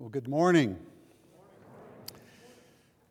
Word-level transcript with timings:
Well, 0.00 0.10
good 0.10 0.28
morning. 0.28 0.78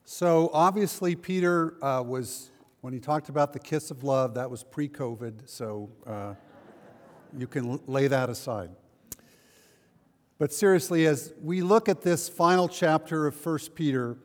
So, 0.05 0.49
obviously, 0.53 1.17
Peter 1.17 1.75
uh, 1.83 2.01
was, 2.01 2.49
when 2.79 2.93
he 2.93 3.01
talked 3.01 3.27
about 3.27 3.51
the 3.51 3.59
kiss 3.59 3.91
of 3.91 4.05
love, 4.05 4.35
that 4.35 4.49
was 4.49 4.63
pre 4.63 4.87
COVID, 4.87 5.49
so 5.49 5.89
uh, 6.05 6.35
you 7.37 7.45
can 7.45 7.81
lay 7.87 8.07
that 8.07 8.29
aside. 8.29 8.69
But 10.37 10.53
seriously, 10.53 11.05
as 11.07 11.33
we 11.43 11.61
look 11.61 11.89
at 11.89 12.03
this 12.03 12.29
final 12.29 12.69
chapter 12.69 13.27
of 13.27 13.45
1 13.45 13.59
Peter, 13.75 14.17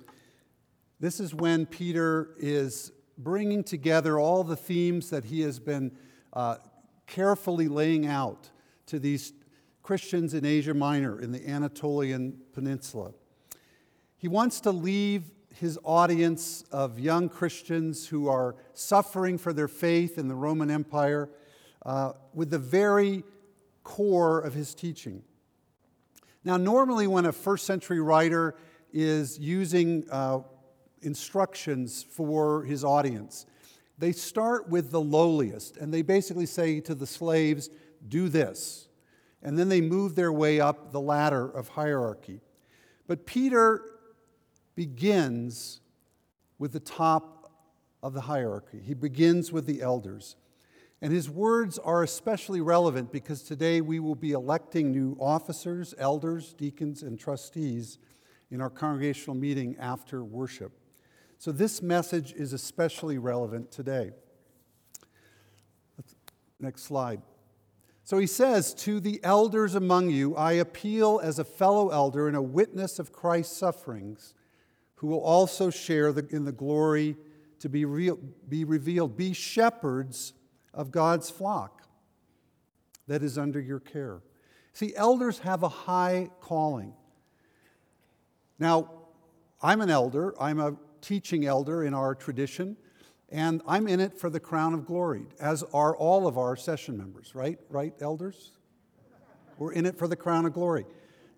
this 1.00 1.18
is 1.18 1.34
when 1.34 1.66
Peter 1.66 2.36
is 2.38 2.92
bringing 3.18 3.64
together 3.64 4.20
all 4.20 4.44
the 4.44 4.54
themes 4.54 5.10
that 5.10 5.24
he 5.24 5.40
has 5.40 5.58
been 5.58 5.90
uh, 6.32 6.58
carefully 7.08 7.66
laying 7.66 8.06
out 8.06 8.50
to 8.86 9.00
these 9.00 9.32
Christians 9.82 10.32
in 10.34 10.44
Asia 10.44 10.74
Minor, 10.74 11.20
in 11.20 11.32
the 11.32 11.48
Anatolian 11.48 12.38
Peninsula. 12.52 13.12
He 14.16 14.28
wants 14.28 14.60
to 14.60 14.70
leave 14.70 15.24
his 15.54 15.78
audience 15.84 16.64
of 16.70 16.98
young 16.98 17.28
Christians 17.28 18.06
who 18.06 18.28
are 18.28 18.54
suffering 18.74 19.38
for 19.38 19.52
their 19.52 19.68
faith 19.68 20.18
in 20.18 20.28
the 20.28 20.34
Roman 20.34 20.70
Empire 20.70 21.28
uh, 21.84 22.12
with 22.32 22.50
the 22.50 22.58
very 22.58 23.24
core 23.82 24.40
of 24.40 24.54
his 24.54 24.74
teaching. 24.74 25.22
Now, 26.44 26.56
normally, 26.56 27.06
when 27.06 27.26
a 27.26 27.32
first 27.32 27.66
century 27.66 28.00
writer 28.00 28.54
is 28.92 29.38
using 29.38 30.04
uh, 30.10 30.40
instructions 31.02 32.02
for 32.02 32.62
his 32.62 32.84
audience, 32.84 33.46
they 33.98 34.12
start 34.12 34.68
with 34.68 34.90
the 34.90 35.00
lowliest, 35.00 35.76
and 35.76 35.92
they 35.92 36.02
basically 36.02 36.46
say 36.46 36.80
to 36.80 36.94
the 36.94 37.06
slaves, 37.06 37.70
Do 38.08 38.28
this 38.28 38.88
and 39.42 39.58
then 39.58 39.68
they 39.68 39.80
move 39.80 40.14
their 40.14 40.32
way 40.32 40.60
up 40.60 40.92
the 40.92 41.00
ladder 41.00 41.48
of 41.48 41.68
hierarchy. 41.68 42.40
But 43.06 43.26
Peter 43.26 43.82
begins 44.74 45.80
with 46.58 46.72
the 46.72 46.80
top 46.80 47.50
of 48.02 48.14
the 48.14 48.22
hierarchy. 48.22 48.80
He 48.84 48.94
begins 48.94 49.52
with 49.52 49.66
the 49.66 49.82
elders. 49.82 50.36
And 51.00 51.12
his 51.12 51.28
words 51.28 51.78
are 51.78 52.04
especially 52.04 52.60
relevant 52.60 53.10
because 53.10 53.42
today 53.42 53.80
we 53.80 53.98
will 53.98 54.14
be 54.14 54.32
electing 54.32 54.92
new 54.92 55.16
officers, 55.20 55.94
elders, 55.98 56.54
deacons, 56.54 57.02
and 57.02 57.18
trustees 57.18 57.98
in 58.52 58.60
our 58.60 58.70
congregational 58.70 59.34
meeting 59.34 59.76
after 59.80 60.22
worship. 60.22 60.72
So 61.38 61.50
this 61.50 61.82
message 61.82 62.32
is 62.34 62.52
especially 62.52 63.18
relevant 63.18 63.72
today. 63.72 64.12
Next 66.60 66.84
slide. 66.84 67.20
So 68.12 68.18
he 68.18 68.26
says, 68.26 68.74
To 68.74 69.00
the 69.00 69.20
elders 69.24 69.74
among 69.74 70.10
you, 70.10 70.36
I 70.36 70.52
appeal 70.52 71.18
as 71.24 71.38
a 71.38 71.44
fellow 71.44 71.88
elder 71.88 72.28
and 72.28 72.36
a 72.36 72.42
witness 72.42 72.98
of 72.98 73.10
Christ's 73.10 73.56
sufferings, 73.56 74.34
who 74.96 75.06
will 75.06 75.22
also 75.22 75.70
share 75.70 76.12
the, 76.12 76.26
in 76.28 76.44
the 76.44 76.52
glory 76.52 77.16
to 77.60 77.70
be, 77.70 77.86
real, 77.86 78.18
be 78.50 78.64
revealed. 78.64 79.16
Be 79.16 79.32
shepherds 79.32 80.34
of 80.74 80.90
God's 80.90 81.30
flock 81.30 81.84
that 83.06 83.22
is 83.22 83.38
under 83.38 83.58
your 83.58 83.80
care. 83.80 84.20
See, 84.74 84.94
elders 84.94 85.38
have 85.38 85.62
a 85.62 85.70
high 85.70 86.28
calling. 86.42 86.92
Now, 88.58 88.90
I'm 89.62 89.80
an 89.80 89.88
elder, 89.88 90.34
I'm 90.38 90.60
a 90.60 90.76
teaching 91.00 91.46
elder 91.46 91.82
in 91.82 91.94
our 91.94 92.14
tradition. 92.14 92.76
And 93.32 93.62
I'm 93.66 93.88
in 93.88 93.98
it 93.98 94.18
for 94.18 94.28
the 94.28 94.38
crown 94.38 94.74
of 94.74 94.84
glory, 94.84 95.24
as 95.40 95.64
are 95.72 95.96
all 95.96 96.26
of 96.26 96.36
our 96.36 96.54
session 96.54 96.98
members, 96.98 97.34
right? 97.34 97.58
Right, 97.70 97.94
elders? 98.02 98.50
We're 99.56 99.72
in 99.72 99.86
it 99.86 99.96
for 99.96 100.06
the 100.06 100.16
crown 100.16 100.44
of 100.44 100.52
glory. 100.52 100.84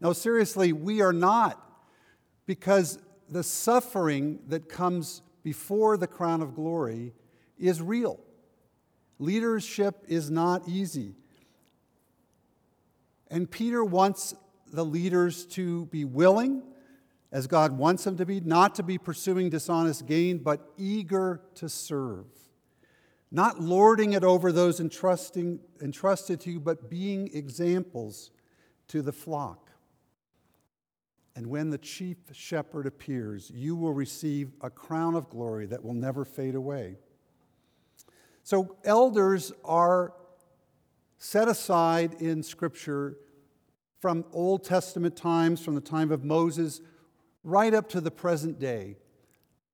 No, 0.00 0.12
seriously, 0.12 0.72
we 0.72 1.02
are 1.02 1.12
not, 1.12 1.62
because 2.46 2.98
the 3.30 3.44
suffering 3.44 4.40
that 4.48 4.68
comes 4.68 5.22
before 5.44 5.96
the 5.96 6.08
crown 6.08 6.42
of 6.42 6.56
glory 6.56 7.14
is 7.58 7.80
real. 7.80 8.18
Leadership 9.20 10.04
is 10.08 10.30
not 10.30 10.68
easy. 10.68 11.14
And 13.28 13.48
Peter 13.48 13.84
wants 13.84 14.34
the 14.72 14.84
leaders 14.84 15.46
to 15.46 15.86
be 15.86 16.04
willing 16.04 16.62
as 17.34 17.48
God 17.48 17.72
wants 17.72 18.04
them 18.04 18.16
to 18.16 18.24
be, 18.24 18.38
not 18.40 18.76
to 18.76 18.84
be 18.84 18.96
pursuing 18.96 19.50
dishonest 19.50 20.06
gain, 20.06 20.38
but 20.38 20.72
eager 20.78 21.42
to 21.56 21.68
serve. 21.68 22.26
Not 23.32 23.60
lording 23.60 24.12
it 24.12 24.22
over 24.22 24.52
those 24.52 24.78
entrusting, 24.78 25.58
entrusted 25.82 26.40
to 26.42 26.52
you, 26.52 26.60
but 26.60 26.88
being 26.88 27.28
examples 27.34 28.30
to 28.86 29.02
the 29.02 29.10
flock. 29.10 29.72
And 31.34 31.48
when 31.48 31.70
the 31.70 31.78
chief 31.78 32.18
shepherd 32.30 32.86
appears, 32.86 33.50
you 33.52 33.74
will 33.74 33.92
receive 33.92 34.52
a 34.60 34.70
crown 34.70 35.16
of 35.16 35.28
glory 35.28 35.66
that 35.66 35.84
will 35.84 35.92
never 35.92 36.24
fade 36.24 36.54
away. 36.54 36.98
So, 38.44 38.76
elders 38.84 39.50
are 39.64 40.14
set 41.18 41.48
aside 41.48 42.14
in 42.20 42.44
Scripture 42.44 43.16
from 43.98 44.24
Old 44.32 44.62
Testament 44.62 45.16
times, 45.16 45.60
from 45.64 45.74
the 45.74 45.80
time 45.80 46.12
of 46.12 46.22
Moses 46.22 46.80
right 47.44 47.74
up 47.74 47.88
to 47.90 48.00
the 48.00 48.10
present 48.10 48.58
day, 48.58 48.96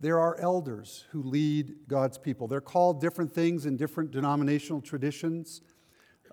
there 0.00 0.18
are 0.18 0.36
elders 0.38 1.04
who 1.10 1.22
lead 1.22 1.74
God's 1.86 2.18
people. 2.18 2.48
They're 2.48 2.60
called 2.60 3.00
different 3.00 3.32
things 3.32 3.64
in 3.64 3.76
different 3.76 4.10
denominational 4.10 4.80
traditions. 4.80 5.62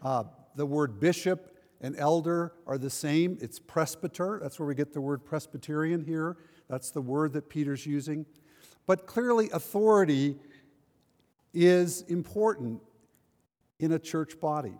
Uh, 0.02 0.24
the 0.56 0.66
word 0.66 1.00
bishop 1.00 1.58
and 1.80 1.96
elder 1.98 2.54
are 2.66 2.78
the 2.78 2.90
same. 2.90 3.38
It's 3.40 3.60
presbyter. 3.60 4.40
That's 4.42 4.60
where 4.60 4.68
we 4.68 4.74
get 4.74 4.94
the 4.94 5.02
word 5.02 5.24
Presbyterian 5.24 6.04
here. 6.04 6.38
That's 6.70 6.92
the 6.92 7.02
word 7.02 7.34
that 7.34 7.50
Peter's 7.50 7.86
using. 7.86 8.26
But 8.86 9.06
clearly, 9.06 9.50
authority 9.52 10.38
is 11.54 12.02
important 12.04 12.82
in 13.80 13.92
a 13.92 14.00
church 14.00 14.40
body. 14.40 14.78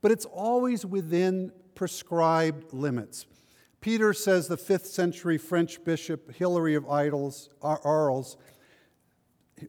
But 0.00 0.10
it's 0.10 0.26
always 0.26 0.84
within 0.84 1.52
prescribed 1.74 2.72
limits. 2.72 3.26
Peter 3.80 4.12
says 4.12 4.48
the 4.48 4.56
fifth 4.56 4.86
century 4.86 5.38
French 5.38 5.84
bishop 5.84 6.34
Hilary 6.34 6.74
of 6.74 6.84
Arles, 6.84 8.36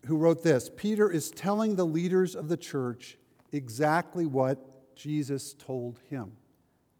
who 0.05 0.17
wrote 0.17 0.43
this 0.43 0.69
Peter 0.75 1.11
is 1.11 1.31
telling 1.31 1.75
the 1.75 1.85
leaders 1.85 2.35
of 2.35 2.47
the 2.47 2.57
church 2.57 3.17
exactly 3.51 4.25
what 4.25 4.95
Jesus 4.95 5.53
told 5.53 5.99
him 6.09 6.33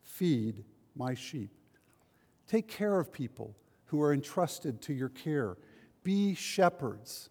feed 0.02 0.66
my 0.96 1.14
sheep. 1.14 1.52
Take 2.48 2.68
care 2.68 3.00
of 3.00 3.12
people 3.12 3.56
who 3.86 4.02
are 4.02 4.14
entrusted 4.14 4.82
to 4.82 4.94
your 4.94 5.10
care. 5.10 5.56
Be 6.04 6.34
shepherds 6.34 7.30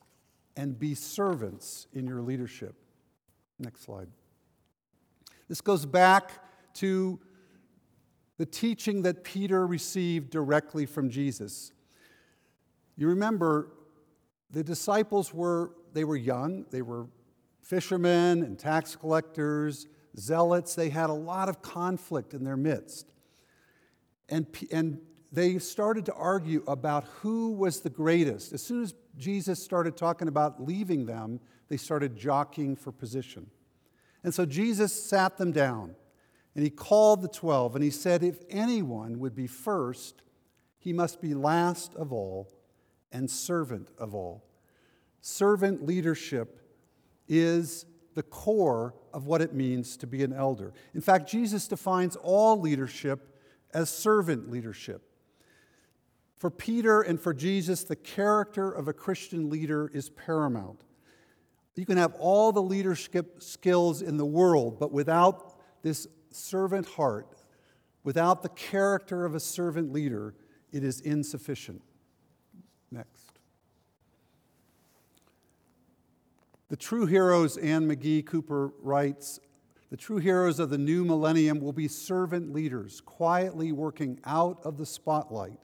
and 0.56 0.78
be 0.78 0.94
servants 0.94 1.86
in 1.92 2.06
your 2.06 2.22
leadership. 2.22 2.74
Next 3.58 3.82
slide. 3.82 4.08
This 5.48 5.60
goes 5.60 5.84
back 5.84 6.30
to 6.74 7.20
the 8.38 8.46
teaching 8.46 9.02
that 9.02 9.24
Peter 9.24 9.66
received 9.66 10.30
directly 10.30 10.86
from 10.86 11.10
Jesus. 11.10 11.72
You 12.96 13.08
remember 13.08 13.72
the 14.50 14.64
disciples 14.64 15.34
were 15.34 15.72
they 15.92 16.04
were 16.04 16.16
young, 16.16 16.64
they 16.70 16.82
were 16.82 17.08
fishermen 17.62 18.42
and 18.42 18.58
tax 18.58 18.96
collectors, 18.96 19.86
zealots, 20.16 20.74
they 20.74 20.88
had 20.88 21.10
a 21.10 21.14
lot 21.14 21.48
of 21.48 21.60
conflict 21.60 22.32
in 22.32 22.44
their 22.44 22.56
midst. 22.56 23.12
And, 24.28 24.46
and 24.70 25.00
they 25.32 25.58
started 25.58 26.06
to 26.06 26.14
argue 26.14 26.62
about 26.66 27.04
who 27.20 27.52
was 27.52 27.80
the 27.80 27.90
greatest. 27.90 28.52
As 28.52 28.62
soon 28.62 28.82
as 28.82 28.94
Jesus 29.16 29.62
started 29.62 29.96
talking 29.96 30.28
about 30.28 30.62
leaving 30.62 31.06
them, 31.06 31.40
they 31.68 31.76
started 31.76 32.16
jockeying 32.16 32.76
for 32.76 32.92
position. 32.92 33.50
And 34.24 34.32
so 34.32 34.46
Jesus 34.46 34.92
sat 34.92 35.36
them 35.36 35.52
down 35.52 35.94
and 36.58 36.64
he 36.64 36.70
called 36.70 37.22
the 37.22 37.28
twelve, 37.28 37.76
and 37.76 37.84
he 37.84 37.90
said, 37.90 38.24
If 38.24 38.42
anyone 38.50 39.20
would 39.20 39.36
be 39.36 39.46
first, 39.46 40.22
he 40.76 40.92
must 40.92 41.20
be 41.20 41.32
last 41.32 41.94
of 41.94 42.12
all 42.12 42.50
and 43.12 43.30
servant 43.30 43.92
of 43.96 44.12
all. 44.12 44.44
Servant 45.20 45.86
leadership 45.86 46.60
is 47.28 47.86
the 48.14 48.24
core 48.24 48.96
of 49.14 49.24
what 49.24 49.40
it 49.40 49.54
means 49.54 49.96
to 49.98 50.08
be 50.08 50.24
an 50.24 50.32
elder. 50.32 50.72
In 50.96 51.00
fact, 51.00 51.30
Jesus 51.30 51.68
defines 51.68 52.16
all 52.16 52.58
leadership 52.58 53.40
as 53.72 53.88
servant 53.88 54.50
leadership. 54.50 55.08
For 56.38 56.50
Peter 56.50 57.02
and 57.02 57.20
for 57.20 57.32
Jesus, 57.32 57.84
the 57.84 57.94
character 57.94 58.68
of 58.68 58.88
a 58.88 58.92
Christian 58.92 59.48
leader 59.48 59.92
is 59.94 60.10
paramount. 60.10 60.82
You 61.76 61.86
can 61.86 61.98
have 61.98 62.16
all 62.18 62.50
the 62.50 62.60
leadership 62.60 63.44
skills 63.44 64.02
in 64.02 64.16
the 64.16 64.26
world, 64.26 64.80
but 64.80 64.90
without 64.90 65.54
this 65.82 66.08
servant 66.30 66.86
heart, 66.86 67.28
without 68.04 68.42
the 68.42 68.48
character 68.50 69.24
of 69.24 69.34
a 69.34 69.40
servant 69.40 69.92
leader, 69.92 70.34
it 70.72 70.84
is 70.84 71.00
insufficient. 71.00 71.82
Next. 72.90 73.38
The 76.68 76.76
true 76.76 77.06
heroes, 77.06 77.56
Anne 77.56 77.88
McGee 77.88 78.24
Cooper 78.26 78.72
writes, 78.82 79.40
The 79.90 79.96
true 79.96 80.18
heroes 80.18 80.58
of 80.58 80.68
the 80.68 80.78
new 80.78 81.04
millennium 81.04 81.60
will 81.60 81.72
be 81.72 81.88
servant 81.88 82.52
leaders, 82.52 83.00
quietly 83.00 83.72
working 83.72 84.20
out 84.24 84.60
of 84.64 84.76
the 84.76 84.84
spotlight 84.84 85.58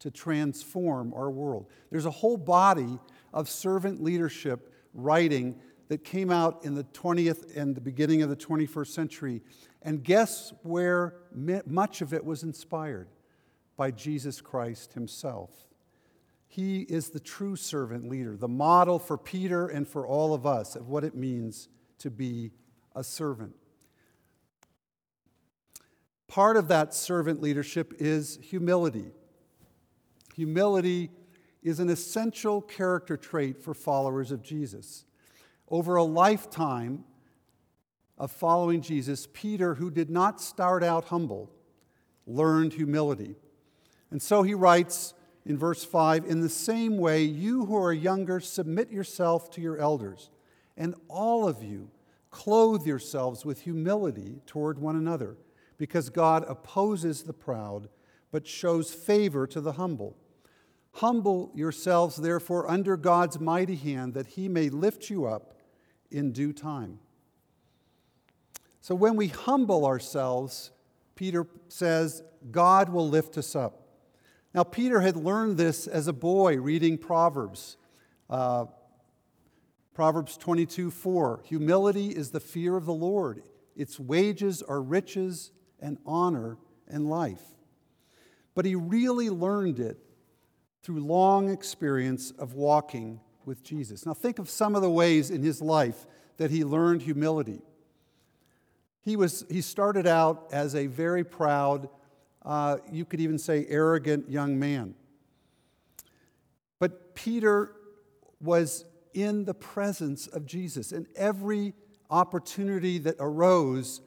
to 0.00 0.10
transform 0.10 1.14
our 1.14 1.30
world. 1.30 1.66
There's 1.90 2.04
a 2.04 2.10
whole 2.10 2.36
body 2.36 2.98
of 3.32 3.48
servant 3.48 4.02
leadership 4.02 4.70
writing 4.92 5.58
that 5.88 6.04
came 6.04 6.30
out 6.30 6.64
in 6.64 6.74
the 6.74 6.84
20th 6.84 7.56
and 7.56 7.74
the 7.74 7.80
beginning 7.80 8.22
of 8.22 8.28
the 8.28 8.36
21st 8.36 8.88
century. 8.88 9.42
And 9.84 10.02
guess 10.02 10.52
where 10.62 11.14
much 11.66 12.00
of 12.00 12.14
it 12.14 12.24
was 12.24 12.42
inspired? 12.42 13.08
By 13.76 13.90
Jesus 13.90 14.40
Christ 14.40 14.94
himself. 14.94 15.50
He 16.46 16.82
is 16.82 17.10
the 17.10 17.20
true 17.20 17.56
servant 17.56 18.08
leader, 18.08 18.36
the 18.36 18.48
model 18.48 18.98
for 18.98 19.18
Peter 19.18 19.66
and 19.66 19.86
for 19.86 20.06
all 20.06 20.32
of 20.32 20.46
us 20.46 20.74
of 20.74 20.88
what 20.88 21.04
it 21.04 21.14
means 21.14 21.68
to 21.98 22.10
be 22.10 22.52
a 22.96 23.04
servant. 23.04 23.54
Part 26.28 26.56
of 26.56 26.68
that 26.68 26.94
servant 26.94 27.42
leadership 27.42 27.92
is 27.98 28.38
humility. 28.40 29.10
Humility 30.34 31.10
is 31.62 31.80
an 31.80 31.90
essential 31.90 32.62
character 32.62 33.16
trait 33.16 33.62
for 33.62 33.74
followers 33.74 34.30
of 34.30 34.42
Jesus. 34.42 35.04
Over 35.68 35.96
a 35.96 36.04
lifetime 36.04 37.04
of 38.16 38.30
following 38.30 38.80
Jesus, 38.80 39.26
Peter, 39.32 39.74
who 39.74 39.90
did 39.90 40.10
not 40.10 40.40
start 40.40 40.82
out 40.82 41.06
humble, 41.06 41.50
learned 42.26 42.74
humility. 42.74 43.34
And 44.10 44.22
so 44.22 44.42
he 44.42 44.54
writes 44.54 45.14
in 45.44 45.58
verse 45.58 45.84
5 45.84 46.24
In 46.24 46.40
the 46.40 46.48
same 46.48 46.96
way, 46.96 47.22
you 47.22 47.66
who 47.66 47.76
are 47.76 47.92
younger, 47.92 48.40
submit 48.40 48.90
yourself 48.90 49.50
to 49.52 49.60
your 49.60 49.78
elders, 49.78 50.30
and 50.76 50.94
all 51.08 51.48
of 51.48 51.62
you 51.62 51.90
clothe 52.30 52.86
yourselves 52.86 53.44
with 53.44 53.62
humility 53.62 54.40
toward 54.46 54.78
one 54.78 54.96
another, 54.96 55.36
because 55.76 56.08
God 56.08 56.44
opposes 56.48 57.22
the 57.22 57.32
proud, 57.32 57.88
but 58.30 58.46
shows 58.46 58.92
favor 58.92 59.46
to 59.46 59.60
the 59.60 59.72
humble. 59.72 60.16
Humble 60.94 61.50
yourselves, 61.54 62.16
therefore, 62.16 62.70
under 62.70 62.96
God's 62.96 63.40
mighty 63.40 63.74
hand, 63.76 64.14
that 64.14 64.28
he 64.28 64.48
may 64.48 64.68
lift 64.68 65.10
you 65.10 65.26
up 65.26 65.60
in 66.10 66.32
due 66.32 66.52
time. 66.52 67.00
So 68.84 68.94
when 68.94 69.16
we 69.16 69.28
humble 69.28 69.86
ourselves, 69.86 70.70
Peter 71.14 71.46
says, 71.68 72.22
God 72.50 72.90
will 72.90 73.08
lift 73.08 73.38
us 73.38 73.56
up. 73.56 73.88
Now, 74.52 74.62
Peter 74.62 75.00
had 75.00 75.16
learned 75.16 75.56
this 75.56 75.86
as 75.86 76.06
a 76.06 76.12
boy 76.12 76.58
reading 76.58 76.98
Proverbs. 76.98 77.78
Uh, 78.28 78.66
Proverbs 79.94 80.36
22 80.36 80.90
4. 80.90 81.40
Humility 81.46 82.08
is 82.08 82.30
the 82.30 82.40
fear 82.40 82.76
of 82.76 82.84
the 82.84 82.92
Lord, 82.92 83.42
its 83.74 83.98
wages 83.98 84.60
are 84.60 84.82
riches 84.82 85.50
and 85.80 85.96
honor 86.04 86.58
and 86.86 87.08
life. 87.08 87.54
But 88.54 88.66
he 88.66 88.74
really 88.74 89.30
learned 89.30 89.80
it 89.80 89.96
through 90.82 91.00
long 91.00 91.48
experience 91.48 92.32
of 92.32 92.52
walking 92.52 93.20
with 93.46 93.62
Jesus. 93.62 94.04
Now, 94.04 94.12
think 94.12 94.38
of 94.38 94.50
some 94.50 94.76
of 94.76 94.82
the 94.82 94.90
ways 94.90 95.30
in 95.30 95.42
his 95.42 95.62
life 95.62 96.06
that 96.36 96.50
he 96.50 96.64
learned 96.64 97.00
humility. 97.00 97.62
He, 99.04 99.16
was, 99.16 99.44
he 99.50 99.60
started 99.60 100.06
out 100.06 100.48
as 100.50 100.74
a 100.74 100.86
very 100.86 101.24
proud, 101.24 101.88
uh, 102.42 102.78
you 102.90 103.04
could 103.04 103.20
even 103.20 103.38
say 103.38 103.66
arrogant 103.68 104.30
young 104.30 104.58
man. 104.58 104.94
But 106.78 107.14
Peter 107.14 107.72
was 108.40 108.84
in 109.12 109.44
the 109.44 109.54
presence 109.54 110.26
of 110.26 110.46
Jesus, 110.46 110.90
and 110.90 111.06
every 111.14 111.74
opportunity 112.10 112.98
that 112.98 113.16
arose 113.20 114.00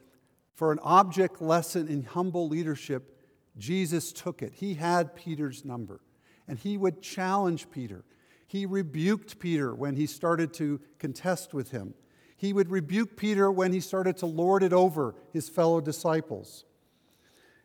for 0.53 0.71
an 0.71 0.79
object 0.81 1.41
lesson 1.41 1.87
in 1.87 2.03
humble 2.03 2.47
leadership, 2.47 3.15
Jesus 3.57 4.11
took 4.11 4.41
it. 4.41 4.53
He 4.55 4.73
had 4.73 5.15
Peter's 5.15 5.63
number 5.63 6.01
and 6.47 6.57
he 6.57 6.77
would 6.77 7.01
challenge 7.01 7.69
Peter. 7.69 8.03
He 8.47 8.65
rebuked 8.65 9.39
Peter 9.39 9.75
when 9.75 9.95
he 9.95 10.05
started 10.05 10.53
to 10.55 10.79
contest 10.97 11.53
with 11.53 11.71
him. 11.71 11.93
He 12.37 12.53
would 12.53 12.69
rebuke 12.69 13.17
Peter 13.17 13.51
when 13.51 13.73
he 13.73 13.79
started 13.79 14.15
to 14.17 14.27
lord 14.27 14.63
it 14.63 14.71
over 14.71 15.15
his 15.33 15.49
fellow 15.49 15.81
disciples. 15.81 16.63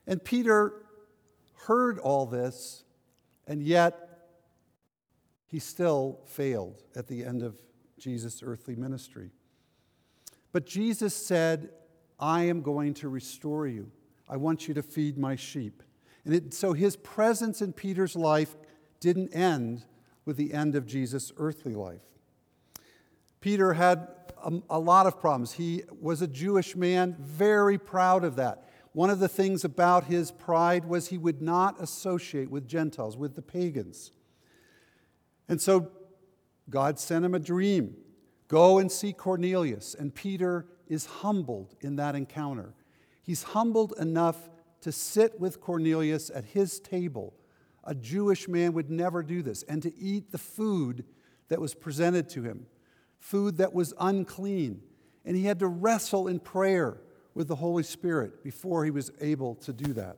And 0.07 0.25
Peter 0.25 0.73
heard 1.67 1.99
all 1.99 2.27
this, 2.27 2.83
and 3.47 3.63
yet 3.63 4.09
he 5.47 5.59
still 5.59 6.21
failed 6.27 6.83
at 6.97 7.07
the 7.07 7.25
end 7.25 7.43
of 7.43 7.61
Jesus' 7.99 8.43
earthly 8.43 8.75
ministry. 8.75 9.31
But 10.51 10.67
Jesus 10.67 11.15
said, 11.15 11.71
I 12.19 12.45
am 12.45 12.63
going 12.63 12.95
to 12.95 13.09
restore 13.09 13.67
you. 13.67 13.91
I 14.29 14.39
want 14.39 14.67
you 14.67 14.75
to 14.75 14.83
feed 14.83 15.19
my 15.19 15.37
sheep. 15.37 15.83
And 16.25 16.35
it, 16.35 16.55
so 16.55 16.73
his 16.73 16.97
presence 16.97 17.61
in 17.61 17.75
Peter's 17.75 18.17
life 18.17 18.57
didn't 19.01 19.35
end 19.35 19.85
with 20.25 20.37
the 20.37 20.55
end 20.55 20.75
of 20.75 20.87
Jesus' 20.87 21.33
earthly 21.37 21.75
life. 21.75 22.12
Peter 23.43 23.75
had 23.75 24.09
a, 24.43 24.53
a, 24.71 24.79
lot 24.79 25.07
of 25.07 25.21
problems. 25.21 25.53
He 25.53 25.83
was 26.01 26.23
a 26.23 26.27
Jewish 26.27 26.75
man, 26.75 27.15
very 27.21 27.77
proud 27.77 28.25
of 28.25 28.37
that. 28.37 28.71
One 28.93 29.11
of 29.11 29.19
the 29.19 29.29
things 29.29 29.65
about 29.65 30.05
his 30.05 30.31
pride 30.31 30.87
was 30.87 31.09
he 31.09 31.19
would 31.19 31.43
not 31.43 31.79
associate 31.81 32.51
with 32.51 32.67
Gentiles, 32.67 33.19
with 33.19 33.35
the 33.35 33.43
pagans. 33.43 34.13
And 35.49 35.61
so 35.61 35.91
God 36.71 36.99
sent 36.99 37.25
him 37.25 37.35
a 37.35 37.39
dream 37.39 37.97
go 38.49 38.79
and 38.79 38.91
see 38.91 39.13
Cornelius. 39.13 39.95
And 39.95 40.15
Peter 40.15 40.67
is 40.87 41.07
humbled 41.07 41.75
in 41.81 41.97
that 41.97 42.15
encounter. 42.15 42.75
He's 43.23 43.43
humbled 43.43 43.95
enough 43.99 44.51
to 44.83 44.93
sit 44.93 45.39
with 45.39 45.61
Cornelius 45.61 46.31
at 46.35 46.45
his 46.45 46.81
table 46.81 47.35
a 47.85 47.95
Jewish 47.95 48.49
man 48.49 48.73
would 48.75 48.91
never 48.91 49.23
do 49.23 49.43
this, 49.43 49.63
and 49.65 49.83
to 49.83 49.97
eat 49.99 50.31
the 50.31 50.39
food 50.39 51.05
that 51.49 51.61
was 51.61 51.75
presented 51.75 52.29
to 52.31 52.43
him, 52.43 52.67
food 53.23 53.59
that 53.59 53.73
was 53.73 53.95
unclean. 54.01 54.83
And 55.25 55.37
he 55.37 55.45
had 55.45 55.61
to 55.61 55.69
wrestle 55.69 56.27
in 56.27 56.41
prayer 56.41 57.01
with 57.35 57.47
the 57.47 57.55
Holy 57.55 57.85
Spirit 57.85 58.43
before 58.43 58.85
he 58.85 58.91
was 58.91 59.13
able 59.21 59.55
to 59.55 59.73
do 59.73 59.93
that. 59.95 60.17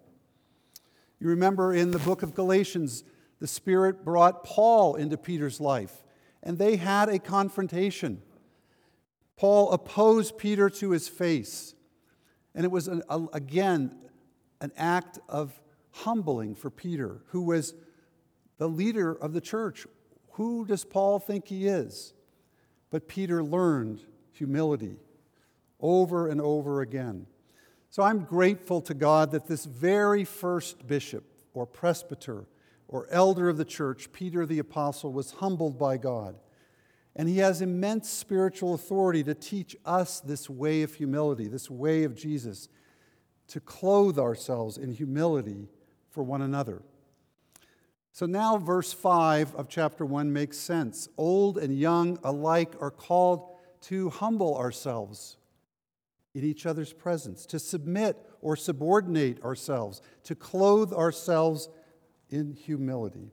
You 1.21 1.29
remember 1.29 1.75
in 1.75 1.91
the 1.91 1.99
book 1.99 2.23
of 2.23 2.35
Galatians, 2.35 3.05
the 3.41 3.47
Spirit 3.47 4.05
brought 4.05 4.43
Paul 4.43 4.95
into 4.95 5.19
Peter's 5.19 5.61
life, 5.61 6.03
and 6.43 6.57
they 6.57 6.77
had 6.77 7.11
a 7.11 7.19
confrontation. 7.19 8.23
Paul 9.37 9.73
opposed 9.73 10.39
Peter 10.39 10.71
to 10.71 10.91
his 10.91 11.07
face, 11.07 11.75
and 12.55 12.65
it 12.65 12.71
was, 12.71 12.89
an, 12.89 13.03
a, 13.11 13.23
again, 13.35 13.95
an 14.63 14.73
act 14.79 15.19
of 15.29 15.61
humbling 15.91 16.55
for 16.55 16.71
Peter, 16.71 17.21
who 17.29 17.43
was 17.43 17.75
the 18.57 18.69
leader 18.69 19.13
of 19.13 19.35
the 19.35 19.43
church. 19.43 19.87
Who 20.33 20.65
does 20.65 20.85
Paul 20.85 21.19
think 21.19 21.49
he 21.49 21.67
is? 21.67 22.15
But 22.95 23.09
Peter 23.09 23.43
learned 23.43 24.03
humility 24.31 24.99
over 25.81 26.29
and 26.29 26.41
over 26.41 26.81
again. 26.81 27.27
So 27.91 28.05
I'm 28.05 28.21
grateful 28.21 28.81
to 28.83 28.95
God 28.95 29.33
that 29.33 29.49
this 29.49 29.65
very 29.65 30.23
first 30.23 30.87
bishop 30.87 31.25
or 31.55 31.67
presbyter 31.67 32.47
or 32.87 33.09
elder 33.11 33.49
of 33.49 33.57
the 33.57 33.65
church, 33.65 34.13
Peter 34.13 34.47
the 34.47 34.61
Apostle, 34.61 35.13
was 35.13 35.33
humbled 35.33 35.77
by 35.77 35.97
God. 35.97 36.37
And 37.17 37.29
he 37.29 37.39
has 37.39 37.61
immense 37.61 38.09
spiritual 38.09 38.75
authority 38.75 39.25
to 39.25 39.35
teach 39.35 39.75
us 39.85 40.21
this 40.21 40.49
way 40.49 40.83
of 40.83 40.95
humility, 40.95 41.49
this 41.49 41.69
way 41.69 42.05
of 42.05 42.15
Jesus, 42.15 42.69
to 43.49 43.59
clothe 43.59 44.21
ourselves 44.21 44.79
in 44.79 44.93
humility 44.93 45.67
for 46.11 46.23
one 46.23 46.43
another. 46.43 46.81
So 48.15 48.27
now, 48.27 48.59
verse 48.59 48.93
5 48.93 49.57
of 49.57 49.69
chapter 49.69 50.07
1 50.07 50.33
makes 50.33 50.57
sense. 50.57 51.09
Old 51.19 51.59
and 51.59 51.77
young 51.77 52.17
alike 52.23 52.77
are 52.81 52.93
called 52.93 53.57
to 53.81 54.09
humble 54.09 54.57
ourselves 54.57 55.37
in 56.33 56.45
each 56.45 56.65
other's 56.65 56.93
presence, 56.93 57.45
to 57.47 57.59
submit 57.59 58.17
or 58.41 58.55
subordinate 58.55 59.43
ourselves, 59.43 60.01
to 60.23 60.37
clothe 60.37 60.93
ourselves 60.93 61.69
in 62.31 62.53
humility. 62.53 63.33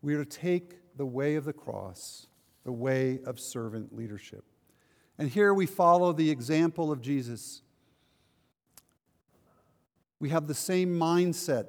We 0.00 0.14
are 0.14 0.24
to 0.24 0.30
take 0.30 0.76
the 0.96 1.06
way 1.06 1.34
of 1.34 1.44
the 1.44 1.52
cross, 1.52 2.28
the 2.62 2.70
way 2.70 3.18
of 3.26 3.40
servant 3.40 3.96
leadership. 3.96 4.44
And 5.18 5.28
here 5.28 5.52
we 5.52 5.66
follow 5.66 6.12
the 6.12 6.30
example 6.30 6.92
of 6.92 7.00
Jesus 7.00 7.62
we 10.20 10.28
have 10.28 10.46
the 10.46 10.54
same 10.54 10.90
mindset. 10.90 11.68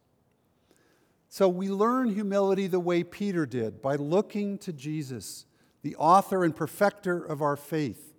So 1.33 1.47
we 1.47 1.69
learn 1.69 2.09
humility 2.09 2.67
the 2.67 2.81
way 2.81 3.05
Peter 3.05 3.45
did 3.45 3.81
by 3.81 3.95
looking 3.95 4.57
to 4.57 4.73
Jesus, 4.73 5.45
the 5.81 5.95
author 5.95 6.43
and 6.43 6.53
perfecter 6.53 7.23
of 7.23 7.41
our 7.41 7.55
faith. 7.55 8.13